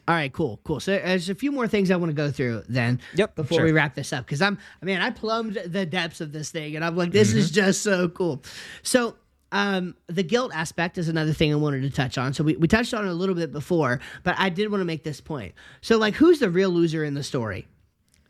[0.07, 0.79] All right, cool, cool.
[0.79, 3.01] So there's a few more things I want to go through then.
[3.15, 3.35] Yep.
[3.35, 3.65] Before sure.
[3.65, 6.75] we wrap this up, because I'm, I mean, I plumbed the depths of this thing,
[6.75, 7.39] and I'm like, this mm-hmm.
[7.39, 8.43] is just so cool.
[8.83, 9.15] So
[9.51, 12.33] um, the guilt aspect is another thing I wanted to touch on.
[12.33, 14.85] So we, we touched on it a little bit before, but I did want to
[14.85, 15.53] make this point.
[15.81, 17.67] So like, who's the real loser in the story?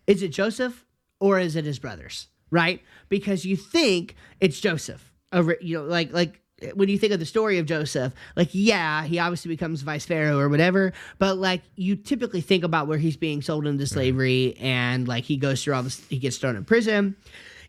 [0.07, 0.86] Is it Joseph
[1.19, 2.28] or is it his brothers?
[2.51, 2.82] Right?
[3.09, 5.11] Because you think it's Joseph.
[5.34, 6.39] Over, you know, like like
[6.74, 10.39] when you think of the story of Joseph, like, yeah, he obviously becomes vice pharaoh
[10.39, 15.07] or whatever, but like, you typically think about where he's being sold into slavery and
[15.07, 17.16] like he goes through all this, he gets thrown in prison.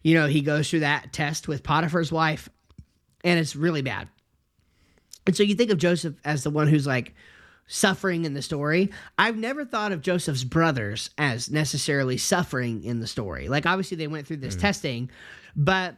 [0.03, 2.49] You know, he goes through that test with Potiphar's wife
[3.25, 4.09] and it's really bad.
[5.27, 7.15] And so you think of Joseph as the one who's like
[7.67, 8.91] suffering in the story.
[9.19, 13.49] I've never thought of Joseph's brothers as necessarily suffering in the story.
[13.49, 14.61] Like, obviously, they went through this mm.
[14.61, 15.11] testing,
[15.55, 15.97] but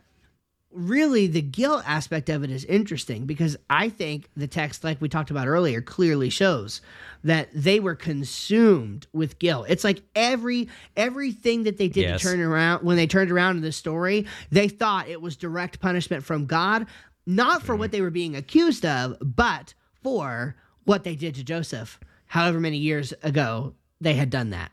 [0.70, 5.08] really the guilt aspect of it is interesting because I think the text, like we
[5.08, 6.82] talked about earlier, clearly shows
[7.24, 9.66] that they were consumed with guilt.
[9.68, 12.20] It's like every everything that they did Yes.
[12.20, 15.80] to turn around when they turned around in the story, they thought it was direct
[15.80, 16.86] punishment from God,
[17.26, 17.92] not for what mm-hmm.
[17.92, 20.54] they were being accused of, but for
[20.84, 24.72] what they did to Joseph, however many years ago they had done that.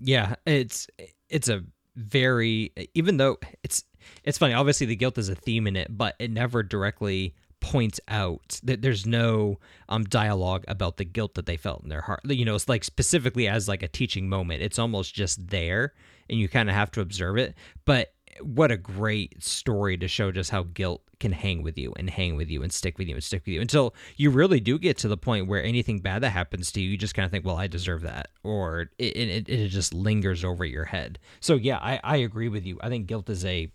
[0.00, 0.86] Yeah, it's
[1.28, 1.64] it's a
[1.96, 3.84] very even though it's
[4.22, 4.54] it's funny.
[4.54, 8.82] Obviously, the guilt is a theme in it, but it never directly points out that
[8.82, 12.20] there's no um dialogue about the guilt that they felt in their heart.
[12.24, 14.62] You know, it's like specifically as like a teaching moment.
[14.62, 15.94] It's almost just there,
[16.28, 17.54] and you kind of have to observe it.
[17.84, 22.10] But what a great story to show just how guilt can hang with you and
[22.10, 24.78] hang with you and stick with you and stick with you until you really do
[24.78, 27.30] get to the point where anything bad that happens to you, you just kind of
[27.30, 28.28] think, well, I deserve that.
[28.42, 31.18] Or it, it, it just lingers over your head.
[31.40, 32.78] So, yeah, I, I agree with you.
[32.82, 33.70] I think guilt is a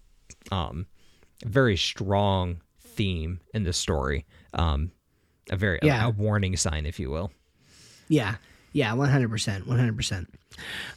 [0.51, 0.85] um,
[1.45, 4.25] very strong theme in this story.
[4.53, 4.91] Um,
[5.51, 6.05] a very Yeah.
[6.05, 7.31] a, a warning sign, if you will.
[8.07, 8.35] Yeah,
[8.73, 10.27] yeah, one hundred percent, one hundred percent.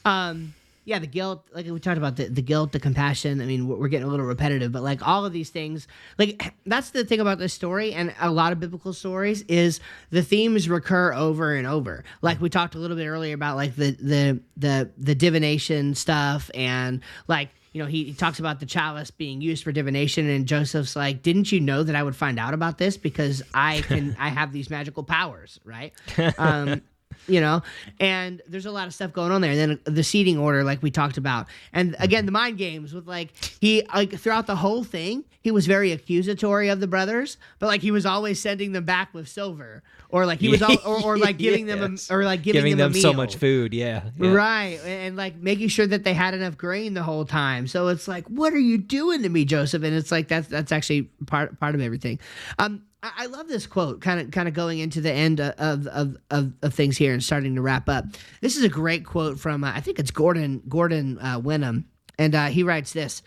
[0.05, 3.41] Um, yeah, the guilt, like we talked about the, the guilt, the compassion.
[3.41, 5.87] I mean, we're we're getting a little repetitive, but like all of these things,
[6.19, 9.79] like that's the thing about this story and a lot of biblical stories is
[10.11, 12.03] the themes recur over and over.
[12.21, 16.51] Like we talked a little bit earlier about like the the the the divination stuff
[16.55, 20.47] and like you know, he, he talks about the chalice being used for divination, and
[20.47, 24.15] Joseph's like, "Didn't you know that I would find out about this because I can,
[24.21, 25.93] I have these magical powers, right?"
[26.39, 26.83] Um,
[27.27, 27.63] you know,
[28.01, 29.53] and there's a lot of stuff going on there.
[29.53, 33.07] And then the seating order, like we talked about, and again, the mind games with
[33.07, 37.67] like he like throughout the whole thing, he was very accusatory of the brothers, but
[37.67, 41.03] like he was always sending them back with silver, or like he was, all, or,
[41.03, 43.75] or like giving them, a, or like giving, Giving them, them, so much food.
[43.75, 44.05] Yeah.
[44.19, 44.33] yeah.
[44.33, 44.79] Right.
[44.83, 47.67] And, and, like making sure that they had enough grain the whole time.
[47.67, 49.83] So it's like, what are you doing to me, Joseph?
[49.83, 52.21] And it's like that's that's actually part part of everything.
[52.59, 56.17] Um I, love this quote, kind of kind of going into the end of, of
[56.31, 58.05] of of things here and starting to wrap up.
[58.41, 61.87] This is a great quote from uh, I think it's Gordon Gordon uh, Wenham,
[62.19, 63.23] and uh, he writes this: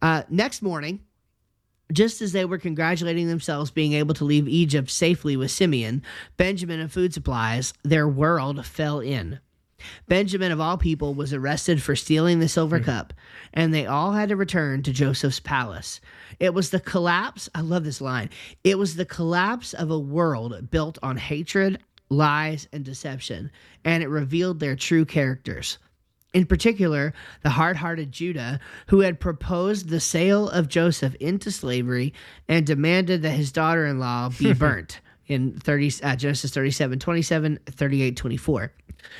[0.00, 1.00] uh, Next morning,
[1.92, 6.02] just as they were congratulating themselves being able to leave Egypt safely with Simeon,
[6.36, 9.40] Benjamin, and food supplies, their world fell in.
[10.08, 12.84] Benjamin, of all people, was arrested for stealing the silver hmm.
[12.84, 13.12] cup,
[13.52, 16.00] and they all had to return to Joseph's palace.
[16.38, 17.48] It was the collapse.
[17.54, 18.30] I love this line.
[18.64, 21.78] It was the collapse of a world built on hatred,
[22.08, 23.50] lies, and deception,
[23.84, 25.78] and it revealed their true characters.
[26.34, 32.12] In particular, the hard hearted Judah, who had proposed the sale of Joseph into slavery
[32.46, 37.58] and demanded that his daughter in law be burnt in 30, uh, Genesis 37 27,
[37.66, 38.72] 38 24,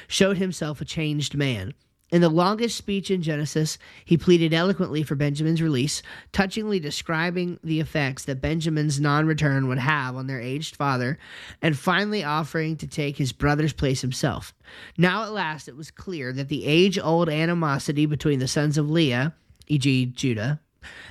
[0.08, 1.74] showed himself a changed man.
[2.10, 6.02] In the longest speech in Genesis, he pleaded eloquently for Benjamin's release,
[6.32, 11.18] touchingly describing the effects that Benjamin's non return would have on their aged father,
[11.60, 14.54] and finally offering to take his brother's place himself.
[14.96, 18.88] Now, at last, it was clear that the age old animosity between the sons of
[18.88, 19.34] Leah,
[19.66, 20.60] e.g., Judah,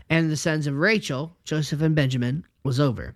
[0.10, 3.16] and the sons of Rachel, Joseph and Benjamin, was over.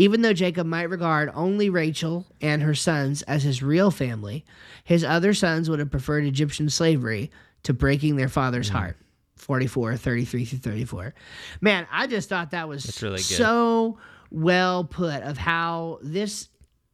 [0.00, 4.46] Even though Jacob might regard only Rachel and her sons as his real family,
[4.82, 7.30] his other sons would have preferred Egyptian slavery
[7.64, 8.76] to breaking their father's mm.
[8.76, 8.96] heart.
[9.36, 11.14] 44, 33 through 34.
[11.60, 13.98] Man, I just thought that was really so
[14.30, 16.48] well put of how this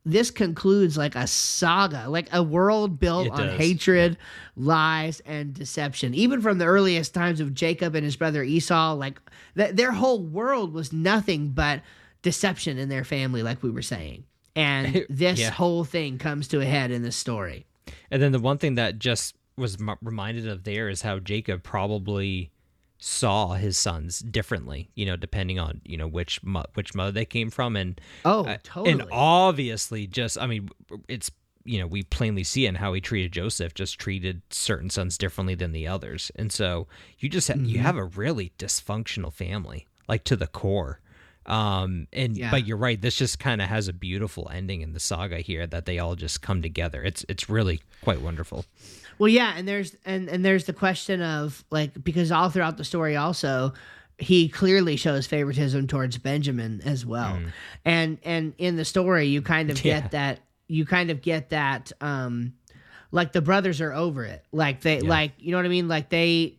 [0.05, 3.57] this concludes like a saga, like a world built It on does.
[3.57, 4.19] hatred,
[4.57, 6.13] lies, and deception.
[6.13, 9.21] Even from the earliest times of Jacob and his brother Esau, like
[9.57, 11.83] th- their whole world was nothing but
[12.31, 14.25] deception in their family, like we were saying.
[14.57, 15.51] And this Yeah.
[15.51, 17.67] whole thing comes to a head in this story.
[18.11, 21.63] And then the one thing that just was m- reminded of there is how Jacob
[21.63, 22.51] probably
[22.99, 27.25] saw his sons differently, you know, depending on you know which mo- which mother they
[27.25, 28.91] came from, and Oh, uh, totally.
[28.93, 30.69] and obviously, just I mean,
[31.07, 31.31] it's
[31.65, 35.55] you know we plainly see in how he treated Joseph, just treated certain sons differently
[35.55, 36.89] than the others, and so
[37.21, 37.67] you just ha- Mm-hmm.
[37.67, 40.99] you have a really dysfunctional family, like to the core.
[41.47, 42.51] Um and Yeah.
[42.51, 43.01] but you're right.
[43.01, 46.15] This just kind of has a beautiful ending in the saga here that they all
[46.17, 47.03] just come together.
[47.03, 48.65] It's it's really quite wonderful.
[49.19, 52.85] Well, yeah, and there's and and there's the question of like because all throughout the
[52.85, 53.73] story also
[54.19, 57.39] he clearly shows favoritism towards Benjamin as well.
[57.85, 61.93] And and in the story you kind of get that you kind of get that
[62.01, 62.55] um
[63.13, 64.45] like the brothers are over it.
[64.53, 65.87] Like they like you know what I mean?
[65.89, 66.59] Like they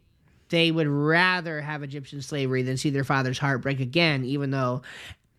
[0.49, 4.81] they would rather have Egyptian slavery than see their father's heart break again, even though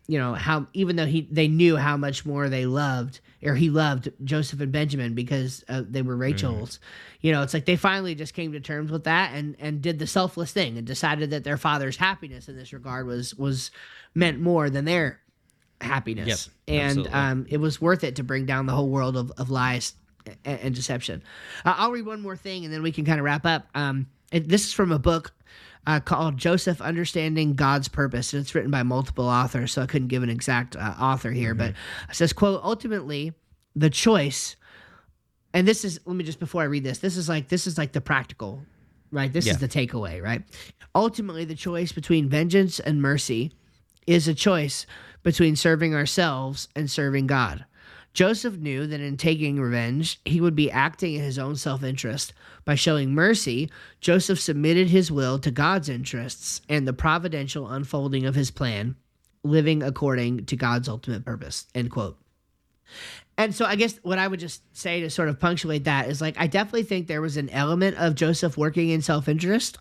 [0.06, 3.70] you know how even though he they knew how much more they loved or he
[3.70, 6.80] loved Joseph and Benjamin because uh, they were Rachel's.
[7.20, 9.98] You know, it's like they finally just came to terms with that and and did
[9.98, 13.70] the selfless thing and decided that their father's happiness in this regard was was
[14.14, 15.20] meant more than their
[15.80, 16.48] happiness.
[16.66, 19.50] Yep, and um, it was worth it to bring down the whole world of, of
[19.50, 19.94] lies
[20.44, 21.22] and, and deception.
[21.64, 23.66] Uh, I'll read one more thing and then we can kind of wrap up.
[23.74, 25.32] Um, it, this is from a book
[25.86, 28.32] uh, called Joseph Understanding God's Purpose.
[28.32, 31.54] And it's written by multiple authors, so I couldn't give an exact uh, author here.
[31.54, 31.76] But it
[32.14, 33.32] says, quote, ultimately,
[33.74, 34.56] the choice,
[35.54, 37.78] and this is, let me just, before I read this, this is like, this is
[37.78, 38.60] like the practical,
[39.10, 39.32] right?
[39.32, 39.52] This Yeah.
[39.52, 40.42] is the takeaway, right?
[40.94, 43.52] Ultimately, the choice between vengeance and mercy
[44.06, 44.86] is a choice
[45.22, 47.64] between serving ourselves and serving God.
[48.12, 52.32] Joseph knew that in taking revenge, he would be acting in his own self interest.
[52.64, 58.34] By showing mercy, Joseph submitted his will to God's interests and the providential unfolding of
[58.34, 58.96] his plan,
[59.44, 61.66] living according to God's ultimate purpose.
[61.74, 62.18] End quote.
[63.36, 66.20] And so I guess what I would just say to sort of punctuate that is
[66.20, 69.78] like I definitely think there was an element of Joseph working in self-interest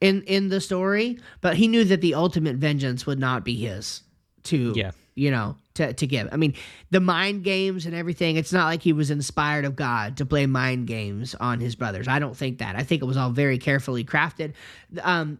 [0.00, 4.02] in in the story, but he knew that the ultimate vengeance would not be his
[4.44, 4.90] to Yeah.
[5.14, 6.28] you know to to give.
[6.32, 6.54] I mean,
[6.90, 10.46] the mind games and everything, it's not like he was inspired of God to play
[10.46, 12.08] mind games on his brothers.
[12.08, 12.76] I don't think that.
[12.76, 14.52] I think it was all very carefully crafted.
[15.02, 15.38] Um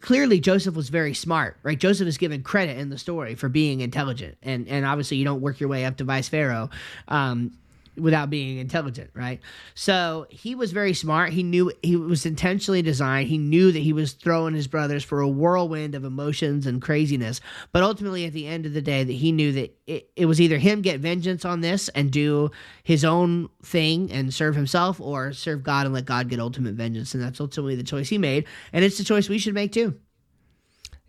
[0.00, 1.78] clearly Joseph was very smart, right?
[1.78, 5.40] Joseph is given credit in the story for being intelligent, and and obviously you don't
[5.40, 6.70] work your way up to vice pharaoh
[7.08, 7.52] um,
[7.98, 9.40] without being intelligent, right?
[9.74, 11.32] So he was very smart.
[11.32, 13.28] He knew he was intentionally designed.
[13.28, 17.40] He knew that he was throwing his brothers for a whirlwind of emotions and craziness.
[17.72, 20.40] But ultimately, at the end of the day, that he knew that it, it was
[20.40, 22.50] either him get vengeance on this and do
[22.82, 27.14] his own thing and serve himself, or serve God and let God get ultimate vengeance.
[27.14, 29.98] And that's ultimately the choice he made, and it's the choice we should make too.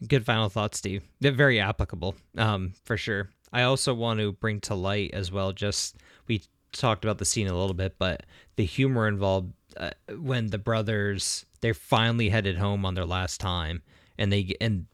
[0.07, 1.03] Good final thoughts, Steve.
[1.19, 3.29] They're very applicable, um, for sure.
[3.51, 5.51] I also want to bring to light as well.
[5.51, 8.23] Just we talked about the scene a little bit, but
[8.55, 13.81] the humor involved uh, when the brothers they're finally headed home on their last time,
[14.17, 14.85] and they and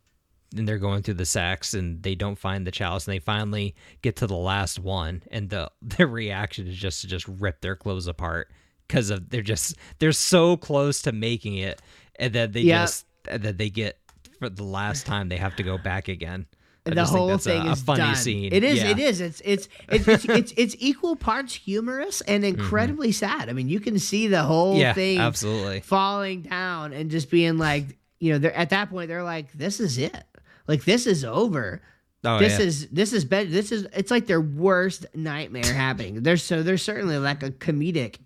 [0.56, 3.76] and they're going through the sacks and they don't find the chalice, and they finally
[4.02, 7.76] get to the last one, and the their reaction is just to just rip their
[7.76, 8.52] clothes apart
[8.88, 11.82] because of they're just they're so close to making it,
[12.18, 13.98] and then they just that they get
[14.40, 16.46] for the last time they have to go back again.
[16.92, 18.16] I the whole thing a, is a funny done.
[18.16, 18.54] scene.
[18.54, 18.78] It is.
[18.80, 18.90] Yeah.
[18.92, 19.22] It is.
[19.22, 22.60] It's it's it's it's, it's it's equal parts humorous and Mm-hmm.
[22.60, 23.50] incredibly sad.
[23.50, 25.80] I mean, you can see the whole Yeah, thing absolutely.
[25.82, 29.80] falling down and just being like, you know, they're at that point they're like, this
[29.80, 30.24] is it.
[30.68, 31.82] Like this is over.
[32.24, 32.66] Oh, this yeah.
[32.66, 33.50] is this is better.
[33.50, 36.24] This is it's like their worst nightmare happening.
[36.24, 38.18] There's so there's certainly like a comedic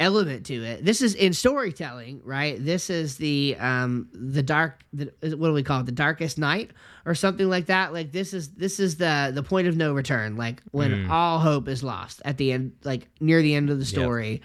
[0.00, 0.84] element to it.
[0.84, 2.56] This is in storytelling, right?
[2.58, 5.86] This is the um the dark the, what do we call it?
[5.86, 6.70] The darkest night
[7.06, 7.92] or something like that.
[7.92, 10.36] Like this is this is the the point of no return.
[10.36, 11.10] Like when Hmm.
[11.10, 14.42] all hope is lost at the end, like near the end of the story,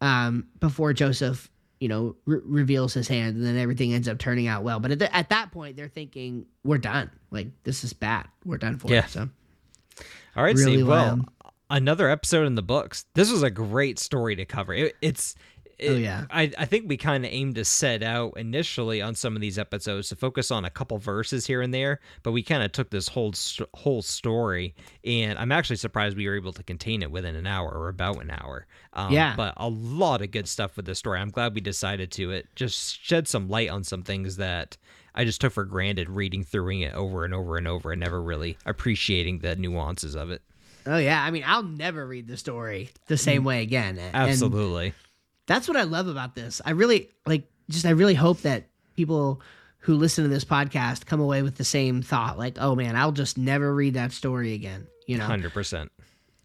[0.00, 1.48] um before Joseph.
[1.78, 4.80] You know, re- reveals his hand, and then everything ends up turning out well.
[4.80, 7.10] But at, the, at that point, they're thinking, "We're done.
[7.30, 8.26] Like this is bad.
[8.44, 9.06] We're done for." Yeah.
[9.06, 9.30] So
[10.36, 10.86] All right, really Steve.
[10.86, 11.20] Well.
[11.70, 13.04] Another episode in the books.
[13.14, 14.74] This was a great story to cover.
[14.74, 15.34] It, it's.
[15.82, 16.26] Oh, yeah.
[16.30, 19.58] I, I think we kind of aimed to set out initially on some of these
[19.58, 22.90] episodes to focus on a couple verses here and there, but we kind of took
[22.90, 23.32] this whole
[23.72, 24.74] whole story,
[25.06, 28.20] and I'm actually surprised we were able to contain it within an hour or about
[28.20, 28.66] an hour.
[28.92, 29.34] Um, Yeah.
[29.34, 31.18] But a lot of good stuff with this story.
[31.18, 32.30] I'm glad we decided to.
[32.30, 34.76] It just shed some light on some things that
[35.14, 38.22] I just took for granted reading through it over and over and over and never
[38.22, 40.42] really appreciating the nuances of it.
[40.86, 43.46] Oh yeah, I mean, I'll never read the story the same mm.
[43.46, 43.98] way again.
[43.98, 44.94] And Absolutely.
[45.46, 46.60] that's what I love about this.
[46.64, 49.40] I really like just I really hope that people
[49.80, 53.12] who listen to this podcast come away with the same thought like, "Oh man, I'll
[53.12, 55.26] just never read that story again." You know.
[55.28, 55.88] 100%.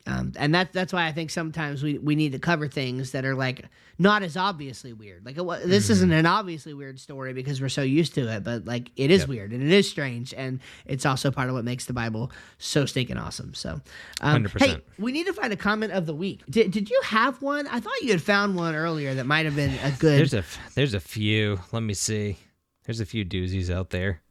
[0.08, 3.26] Um, and that that's why I think sometimes we, we need to cover things that
[3.26, 3.66] are like
[3.98, 5.26] not as obviously weird.
[5.26, 8.66] Like it, this isn't an obviously weird story because we're so used to it, but
[8.66, 9.30] like it is Yep.
[9.30, 12.86] weird and it is strange, and it's also part of what makes the Bible so
[12.86, 13.56] stinking awesome.
[13.56, 13.82] So,
[14.22, 14.62] um, 100%.
[14.62, 16.44] hey, we need to find a comment of the week.
[16.50, 17.66] Did, did you have one?
[17.68, 20.20] I thought you had found one earlier that might have been a good.
[20.20, 20.44] There's a
[20.76, 21.60] there's a few.
[21.72, 22.38] Let me see.
[22.86, 24.22] There's a few doozies out there.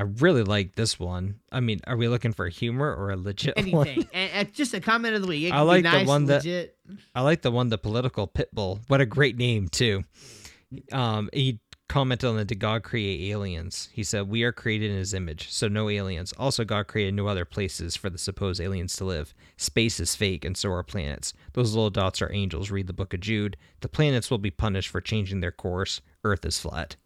[0.00, 1.40] I really like this one.
[1.52, 3.86] I mean, are we looking for humor or a legit one?
[3.86, 5.52] anything, and, just a comment of the week.
[5.52, 6.72] I like the nice, one that-
[7.14, 8.80] I like the one the political pit bull.
[8.88, 10.04] What a great name too.
[10.90, 13.90] Um, he commented on the did God create aliens?
[13.92, 16.32] He said we are created in His image, so no aliens.
[16.38, 19.34] Also, God created no other places for the supposed aliens to live.
[19.58, 21.34] Space is fake, and so are planets.
[21.52, 22.70] Those little dots are angels.
[22.70, 23.58] Read the Book of Jude.
[23.82, 26.00] The planets will be punished for changing their course.
[26.24, 26.96] Earth is flat.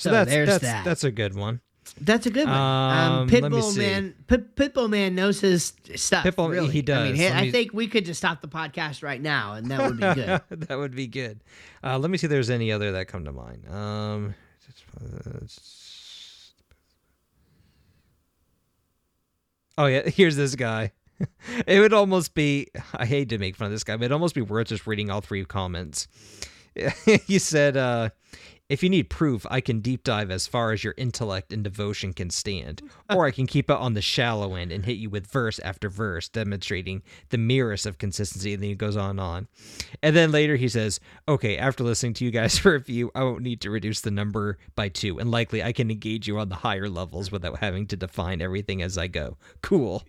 [0.00, 0.84] So, that's there's that's that.
[0.84, 1.60] that's a good one.
[2.00, 2.56] That's a good one.
[2.56, 6.24] Um, Um, Pitbull man, Pit, Pitbull man knows his stuff.
[6.24, 6.70] Pitbull- really.
[6.70, 7.04] he I, does.
[7.08, 9.70] mean, he- Let I me- think we could just stop the podcast right now, and
[9.70, 10.40] that would be good.
[10.68, 11.42] that would be good.
[11.84, 13.68] Uh, let me see if there's any other that come to mind.
[13.68, 14.34] Um,
[19.78, 20.92] oh yeah, here's this guy.
[21.66, 22.68] It would almost be.
[22.94, 25.10] I hate to make fun of this guy, but it'd almost be worth just reading
[25.10, 26.08] all three comments.
[27.26, 28.08] he said, uh,
[28.70, 32.12] "If you need proof, I can deep dive as far as your intellect and devotion
[32.14, 32.80] can stand,
[33.12, 35.90] or I can keep it on the shallow end and hit you with verse after
[35.90, 39.48] verse, demonstrating the merest of consistency." And then he goes on and on,
[40.02, 43.24] and then later he says, "Okay, after listening to you guys for a few, I
[43.24, 46.48] won't need to reduce the number by two, and likely I can engage you on
[46.48, 50.04] the higher levels without having to define everything as I go." Cool.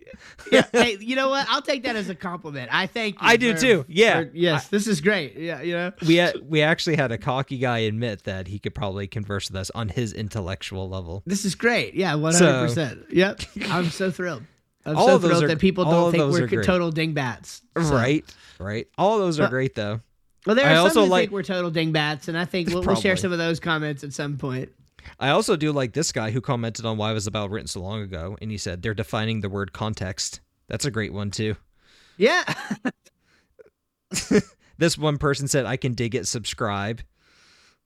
[0.51, 0.61] yeah.
[0.71, 1.47] Hey, you know what?
[1.49, 2.69] I'll take that as a compliment.
[2.73, 3.27] I thank you.
[3.27, 3.85] I do for- too.
[3.87, 4.21] Yeah.
[4.21, 5.35] for- yes, this is great.
[5.37, 5.91] Yeah, you know.
[6.07, 9.55] we had, we actually had a cocky guy admit that he could probably converse with
[9.57, 11.23] us on his intellectual level.
[11.25, 11.95] This is great.
[11.95, 13.05] Yeah, one hundred percent.
[13.11, 14.43] Yep, I'm so thrilled.
[14.85, 17.61] I'm All so of those thrilled are- that people don't think we're total dingbats.
[17.77, 18.23] So- Right,
[18.59, 18.87] right.
[18.97, 20.01] All those are Well, great though.
[20.45, 22.69] Well, there I are some also who like- think we're total dingbats, and I think
[22.69, 24.69] we'll, we'll share some of those comments at some point.
[25.19, 27.79] I also do like this guy who commented on why was the Bible written so
[27.81, 30.41] long ago, and he said they're defining the word context.
[30.67, 31.55] That's a great one too.
[32.17, 32.43] Yeah,
[34.77, 36.27] This one person said I can dig it.
[36.27, 37.01] Subscribe.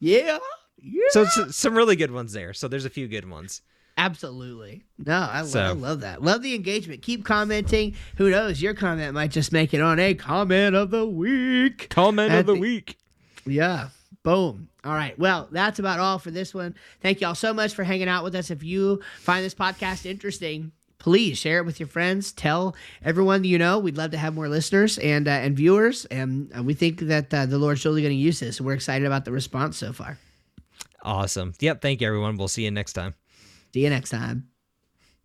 [0.05, 0.37] Yeah,
[0.81, 1.01] yeah.
[1.09, 2.53] So it's some really good ones there.
[2.53, 3.61] So there's a few good ones.
[3.97, 4.83] Absolutely.
[4.97, 6.21] No, I, So- I love that.
[6.21, 7.01] Love the engagement.
[7.01, 7.95] Keep commenting.
[8.17, 8.61] Who knows?
[8.61, 11.87] Your comment might just make it on a comment of the week.
[11.89, 12.97] Comment At of the the- week.
[13.45, 13.89] Yeah.
[14.23, 14.69] Boom.
[14.83, 15.17] All right.
[15.17, 16.75] Well, that's about all for this one.
[17.01, 18.51] Thank y'all so much for hanging out with us.
[18.51, 22.31] If you find this podcast interesting, please share it with your friends.
[22.31, 23.79] Tell everyone you know.
[23.79, 27.33] We'd love to have more listeners and uh, and viewers, and uh, we think that
[27.33, 28.59] uh, the Lord's really going to use this.
[28.61, 30.17] We're excited about the response so far.
[31.01, 31.53] Awesome.
[31.59, 31.81] Yep.
[31.81, 32.37] Thank you, everyone.
[32.37, 33.13] We'll see you next time.
[33.73, 34.54] See you next time.